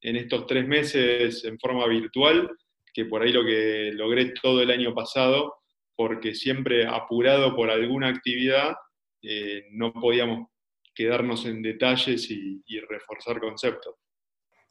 [0.00, 2.50] en estos tres meses en forma virtual
[2.94, 5.56] que por ahí lo que logré todo el año pasado,
[5.94, 8.74] porque siempre apurado por alguna actividad,
[9.22, 10.48] eh, no podíamos
[10.94, 13.94] quedarnos en detalles y, reforzar conceptos.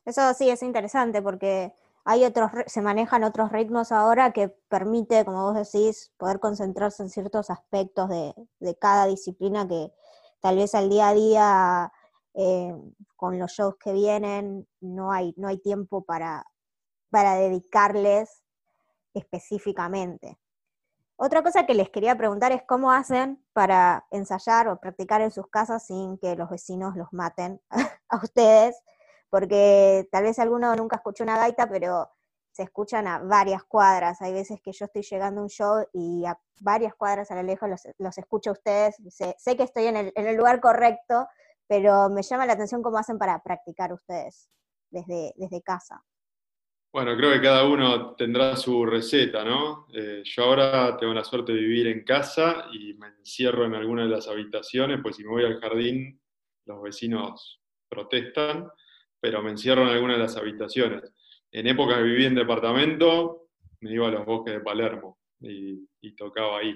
[0.06, 1.72] Eso sí es interesante porque
[2.06, 7.10] hay otros, se manejan otros ritmos ahora que permite, como vos decís, poder concentrarse en
[7.10, 9.92] ciertos aspectos de, cada disciplina que
[10.40, 11.94] tal vez al día a día,
[12.34, 12.74] eh,
[13.16, 16.46] con los shows que vienen, no hay, no hay tiempo para,
[17.10, 18.44] para dedicarles
[19.14, 20.38] específicamente.
[21.22, 25.48] Otra cosa que les quería preguntar es cómo hacen para ensayar o practicar en sus
[25.48, 27.60] casas sin que los vecinos los maten
[28.08, 28.82] a ustedes,
[29.30, 32.10] porque tal vez alguno nunca escuchó una gaita, pero
[32.54, 34.22] se escuchan a varias cuadras.
[34.22, 37.44] Hay veces que yo estoy llegando a un show y a varias cuadras a lo
[37.44, 38.96] lejos los, escucho a ustedes.
[39.10, 41.28] Sé, que estoy en el, lugar correcto,
[41.68, 44.50] pero me llama la atención cómo hacen para practicar ustedes
[44.90, 46.02] desde casa.
[46.92, 49.86] Bueno, creo que cada uno tendrá su receta, ¿no?
[49.94, 54.04] Eh, yo ahora tengo la suerte de vivir en casa y me encierro en alguna
[54.04, 56.20] de las habitaciones, pues si me voy al jardín
[56.66, 58.68] los vecinos protestan,
[59.20, 61.14] pero me encierro en alguna de las habitaciones.
[61.52, 63.50] En época que viví en departamento,
[63.82, 66.76] me iba a los bosques de Palermo y, tocaba ahí.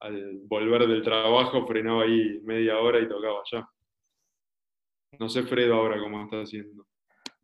[0.00, 3.68] Al volver del trabajo frenaba ahí media hora y tocaba allá.
[5.20, 6.84] No sé Fredo ahora cómo está haciendo.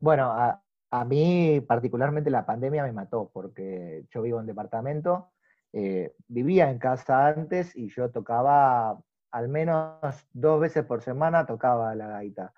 [0.01, 0.61] Bueno, a,
[0.91, 5.33] a mí particularmente la pandemia me mató porque yo vivo en departamento,
[5.73, 8.99] eh, vivía en casa antes y yo tocaba
[9.31, 12.55] al menos dos veces por semana, tocaba la gaita.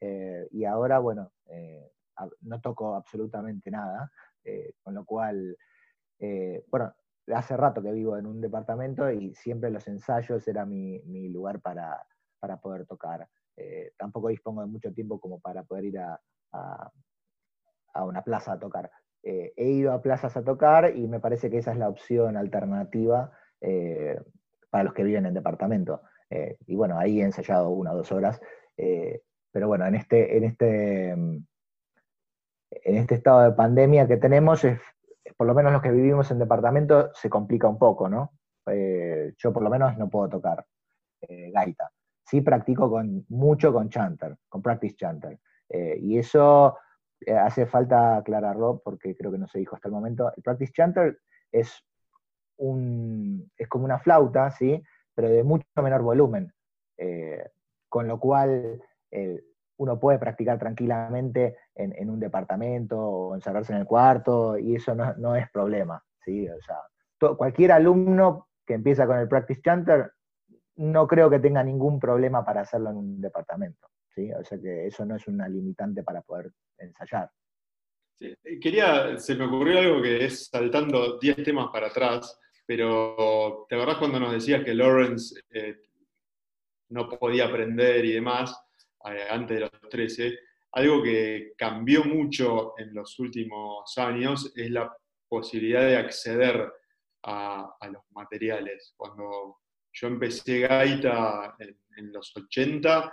[0.00, 1.90] Eh, y ahora, bueno, eh,
[2.42, 4.10] no toco absolutamente nada,
[4.82, 5.56] con lo cual,
[6.70, 6.94] bueno,
[7.34, 12.04] hace rato que vivo en un departamento y siempre los ensayos era mi, lugar para,
[12.60, 13.26] poder tocar.
[13.96, 16.20] tampoco dispongo de mucho tiempo como para poder ir a
[17.94, 18.90] una plaza a tocar.
[19.22, 22.36] Eh, he ido a plazas a tocar y me parece que esa es la opción
[22.36, 23.30] alternativa
[23.60, 24.18] eh,
[24.70, 26.02] para los que viven en departamento.
[26.30, 28.40] Eh, y bueno, ahí he ensayado una o dos horas.
[29.52, 31.46] pero bueno, en este, en, este, en
[32.70, 34.64] este estado de pandemia que tenemos,
[35.36, 38.32] por lo menos los que vivimos en departamento, se complica un poco, ¿no?
[39.36, 40.64] yo por lo menos no puedo tocar
[41.52, 41.90] gaita.
[42.24, 45.40] Sí practico con, mucho con chanter, con practice chanter.
[45.68, 46.76] y eso
[47.38, 50.32] hace falta aclararlo porque creo que no se dijo hasta el momento.
[50.36, 51.18] El practice chanter
[51.52, 51.84] es,
[52.56, 54.82] un, es como una flauta, ¿sí?
[55.14, 56.52] pero de mucho menor volumen,
[56.96, 57.50] eh,
[57.88, 59.42] con lo cual eh,
[59.76, 65.36] uno puede practicar tranquilamente en, un departamento o encerrarse en el cuarto y eso no,
[65.36, 66.02] es problema.
[66.24, 66.48] ¿sí?
[66.48, 70.12] O sea, cualquier alumno que empieza con el practice chanter
[70.76, 73.89] no creo que tenga ningún problema para hacerlo en un departamento.
[74.16, 77.30] O sea que eso no es una limitante para poder ensayar.
[78.20, 83.76] Eh, quería, se me ocurrió algo que es saltando 10 temas para atrás, pero ¿te
[83.76, 85.76] acordás cuando nos decías que Lawrence eh,
[86.90, 88.54] no podía aprender y demás
[89.06, 90.38] eh, antes de los 13?
[90.72, 94.94] Algo que cambió mucho en los últimos años es la
[95.28, 96.72] posibilidad de acceder
[97.22, 98.94] a, los materiales.
[98.96, 99.58] Cuando
[99.92, 103.12] yo empecé gaita en los 80,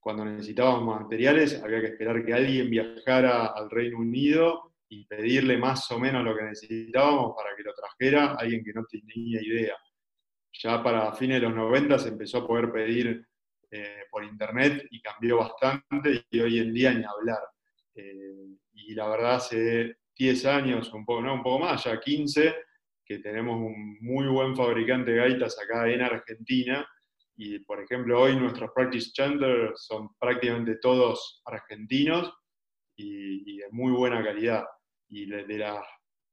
[0.00, 5.88] cuando necesitábamos materiales había que esperar que alguien viajara al Reino Unido y pedirle más
[5.92, 9.76] o menos lo que necesitábamos para que lo trajera alguien que no tenía idea.
[10.52, 13.24] Ya para fines de los 90 se empezó a poder pedir
[13.70, 17.42] eh, por internet y cambió bastante y hoy en día ni hablar.
[17.94, 22.54] Eh, y la verdad hace 10 años, un poco, no, un poco más, ya 15,
[23.04, 26.86] que tenemos un muy buen fabricante de gaitas acá en Argentina.
[27.42, 32.30] Y por ejemplo, hoy nuestros practice chanters son prácticamente todos argentinos
[32.94, 34.66] y, de muy buena calidad.
[35.08, 35.82] Y de, las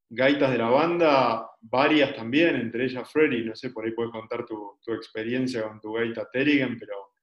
[0.10, 4.46] gaitas de la banda, varias también, entre ellas Freddy, no sé, por ahí puedes contar
[4.46, 7.14] tu, experiencia con tu gaita Terrigen, pero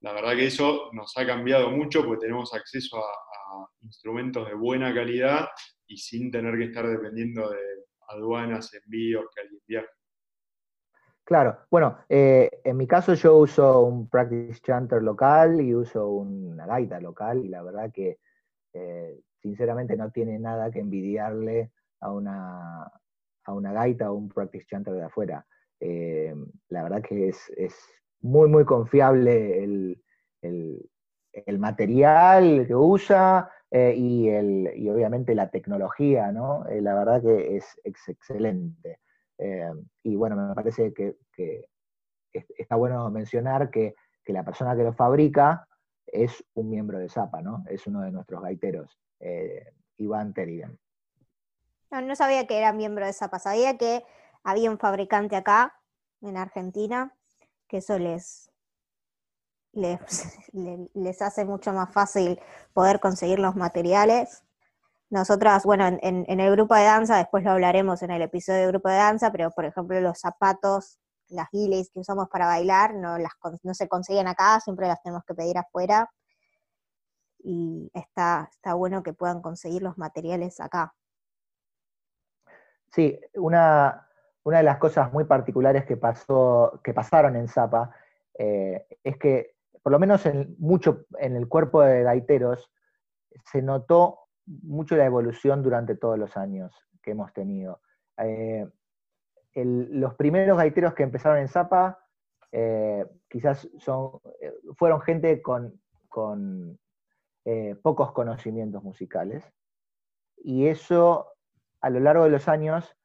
[0.00, 4.94] la verdad que eso nos ha cambiado mucho porque tenemos acceso a, instrumentos de buena
[4.94, 5.48] calidad
[5.86, 7.60] y sin tener que estar dependiendo de
[8.08, 9.88] aduanas, envíos, que alguien viaje.
[11.24, 16.66] Claro, bueno, eh, en mi caso yo uso un practice chanter local y uso una
[16.66, 18.18] gaita local y la verdad que
[18.74, 22.82] eh, sinceramente no tiene nada que envidiarle a una,
[23.44, 25.46] a una gaita o un practice chanter de afuera.
[25.80, 26.34] Eh,
[26.68, 27.50] la verdad que es,
[28.20, 29.64] muy, muy confiable
[30.42, 36.64] el, material que usa y, el, y, obviamente la tecnología, ¿no?
[36.68, 38.98] la verdad que es, excelente.
[40.02, 41.16] Y bueno, me parece que,
[42.32, 43.94] está bueno mencionar que,
[44.26, 45.68] la persona que lo fabrica
[46.06, 47.62] es un miembro de Zapa, ¿no?
[47.68, 50.78] Es uno de nuestros gaiteros, eh, Iván Terigan.
[51.90, 54.02] No, sabía que era miembro de Zapa, sabía que
[54.42, 55.74] había un fabricante acá,
[56.22, 57.14] en Argentina,
[57.68, 58.50] que eso les,
[59.72, 60.00] les,
[61.22, 62.40] hace mucho más fácil
[62.72, 64.42] poder conseguir los materiales.
[65.14, 68.88] Nosotras, bueno, en, el grupo de danza, después lo hablaremos en el episodio de grupo
[68.88, 70.98] de danza, pero por ejemplo los zapatos
[71.28, 73.30] las giles que usamos para bailar no, las,
[73.62, 76.10] no se consiguen acá, siempre las tenemos que pedir afuera.
[77.38, 80.92] Y está, está bueno que puedan conseguir los materiales acá.
[82.90, 84.08] Sí, una,
[84.42, 87.94] una de las cosas muy particulares que, pasó, que pasaron en Zapa
[88.36, 92.68] eh, es que, por lo menos en, mucho en el cuerpo de gaiteros,
[93.44, 97.80] se notó mucho la evolución durante todos los años que hemos tenido.
[98.18, 98.66] Eh,
[99.54, 101.98] los primeros gaiteros que empezaron en Zapa
[102.50, 105.80] eh, quizás son, eh, fueron gente con,
[107.82, 109.44] pocos conocimientos musicales.
[110.36, 111.32] Y eso
[111.80, 112.96] a lo largo de los años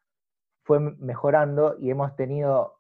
[0.64, 2.80] fue mejorando y hemos tenido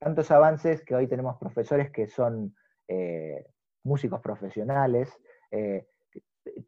[0.00, 2.56] tantos avances que hoy tenemos profesores que son
[3.84, 5.12] músicos profesionales.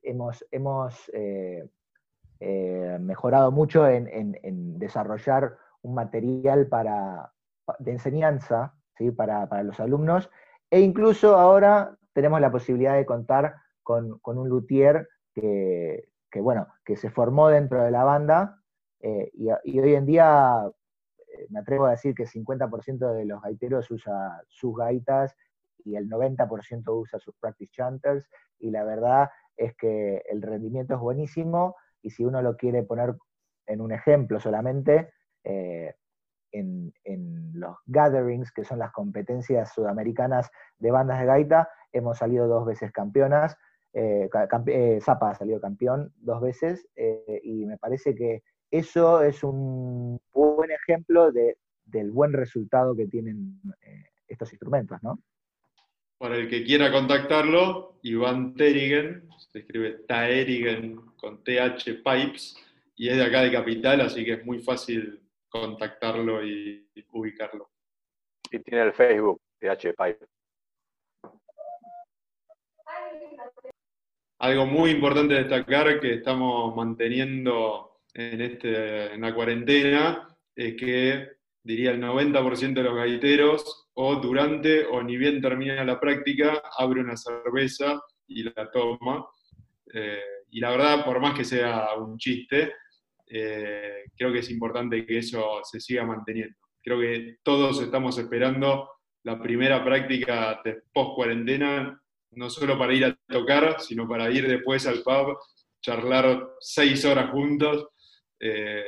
[0.02, 1.10] Hemos, hemos
[3.00, 7.32] mejorado mucho en desarrollar un material para,
[7.78, 9.10] de enseñanza ¿sí?
[9.10, 10.30] para, los alumnos,
[10.70, 16.08] e incluso ahora tenemos la posibilidad de contar con, un luthier que,
[16.40, 18.62] bueno, que se formó dentro de la banda,
[19.00, 20.68] eh, y, hoy en día
[21.28, 25.36] eh, me atrevo a decir que 50% de los gaiteros usa sus gaitas
[25.84, 28.28] y el 90% usa sus practice chanters,
[28.58, 33.14] y la verdad es que el rendimiento es buenísimo, y si uno lo quiere poner
[33.66, 35.10] en un ejemplo solamente,
[35.44, 35.94] eh,
[36.52, 36.92] en,
[37.54, 42.92] los gatherings, que son las competencias sudamericanas de bandas de gaita, hemos salido dos veces
[42.92, 43.56] campeonas.
[43.92, 44.28] Eh,
[44.66, 46.86] eh, Zapa ha salido campeón dos veces
[47.42, 53.60] y me parece que eso es un buen ejemplo del buen resultado que tienen
[54.28, 55.18] estos instrumentos, ¿no?
[56.18, 62.56] Para el que quiera contactarlo, Iván Terigen, se escribe Taerigen con TH Pipes,
[62.96, 67.70] y es de acá de Capital, así que es muy fácil contactarlo y, ubicarlo.
[68.50, 70.26] Y tiene el Facebook de H-Pipe.
[74.38, 81.35] Algo muy importante destacar que estamos manteniendo en, este, en la cuarentena es que
[81.66, 87.00] diría el 90% de los gaiteros o durante o ni bien termina la práctica abre
[87.00, 89.26] una cerveza y la toma.
[89.92, 92.72] Eh, y la verdad, por más que sea un chiste,
[93.26, 96.56] eh, creo que es importante que eso se siga manteniendo.
[96.80, 98.88] Creo que todos estamos esperando
[99.24, 102.00] la primera práctica de post-cuarentena,
[102.30, 105.36] no solo para ir a tocar, sino para ir después al pub,
[105.80, 107.88] charlar seis horas juntos.
[108.38, 108.84] Eh,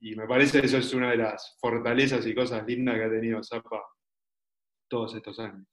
[0.00, 3.10] y me parece que eso es una de las fortalezas y cosas lindas que ha
[3.10, 3.82] tenido Zapa
[4.88, 5.66] todos estos años.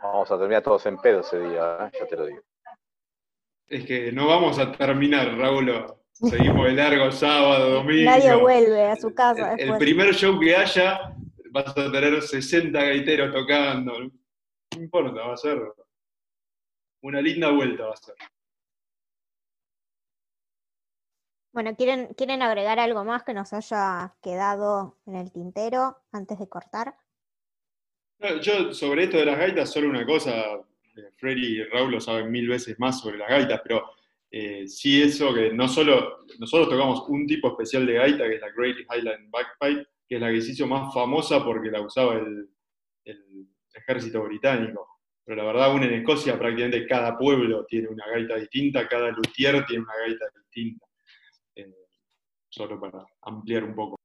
[0.00, 1.98] Vamos a terminar todos en pedo ese día, ¿eh?
[1.98, 2.42] ya te lo digo.
[3.66, 5.86] Es que no vamos a terminar, Raúl.
[6.12, 8.10] Seguimos de largo sábado, domingo.
[8.10, 9.54] Nadie vuelve a su casa.
[9.54, 11.14] El, el primer show que haya,
[11.50, 13.98] vas a tener 60 gaiteros tocando.
[13.98, 14.10] No
[14.82, 15.60] importa, va a ser
[17.02, 18.14] una linda vuelta, va a ser.
[21.58, 26.48] Bueno, ¿quieren, ¿quieren agregar algo más que nos haya quedado en el tintero antes de
[26.48, 26.94] cortar?
[28.40, 30.30] yo sobre esto de las gaitas, solo una cosa,
[31.16, 33.90] Freddy y Raúl lo saben mil veces más sobre las gaitas, pero
[34.30, 38.40] eh, sí eso que no solo, nosotros tocamos un tipo especial de gaita, que es
[38.40, 42.18] la Great Highland Bagpipe, que es la que se hizo más famosa porque la usaba
[42.18, 42.48] el,
[43.74, 45.00] ejército británico.
[45.24, 49.66] Pero la verdad, aún en Escocia prácticamente cada pueblo tiene una gaita distinta, cada luthier
[49.66, 50.87] tiene una gaita distinta.
[51.58, 51.88] Eh,
[52.48, 53.96] solo para ampliar un poco.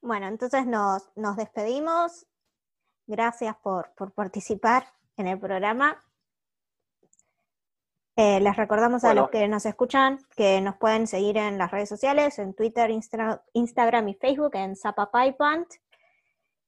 [0.00, 2.26] Bueno, entonces nos, despedimos.
[3.06, 4.84] Gracias por, por participar
[5.16, 6.02] en el programa.
[8.16, 11.88] Eh, les recordamos a los que nos escuchan que nos pueden seguir en las redes
[11.88, 15.10] sociales, en Twitter, Instagram y Facebook, en Zapa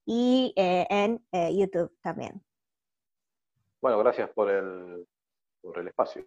[0.07, 2.43] y eh, en eh, YouTube también.
[3.81, 5.07] Bueno, gracias por el,
[5.61, 6.25] por el espacio.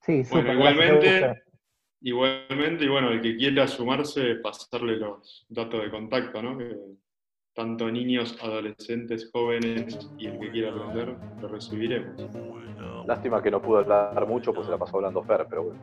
[0.00, 1.42] Sí, bueno, igualmente,
[2.00, 6.58] igualmente, y bueno, el que quiera sumarse, pasarle los datos de contacto, ¿no?
[7.54, 12.16] tanto niños, adolescentes, jóvenes y el que quiera aprender, lo recibiremos.
[13.06, 15.80] Lástima que no pudo hablar mucho, pues se la pasó hablando Fer, pero bueno.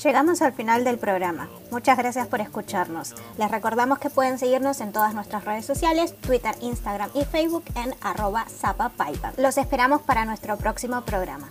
[0.00, 1.48] Llegamos al final del programa.
[1.70, 3.14] Muchas gracias por escucharnos.
[3.36, 7.94] Les recordamos que pueden seguirnos en todas nuestras redes sociales, Twitter, Instagram y Facebook en
[8.00, 9.32] arroba zapapaipa.
[9.36, 11.50] Los esperamos para nuestro próximo programa.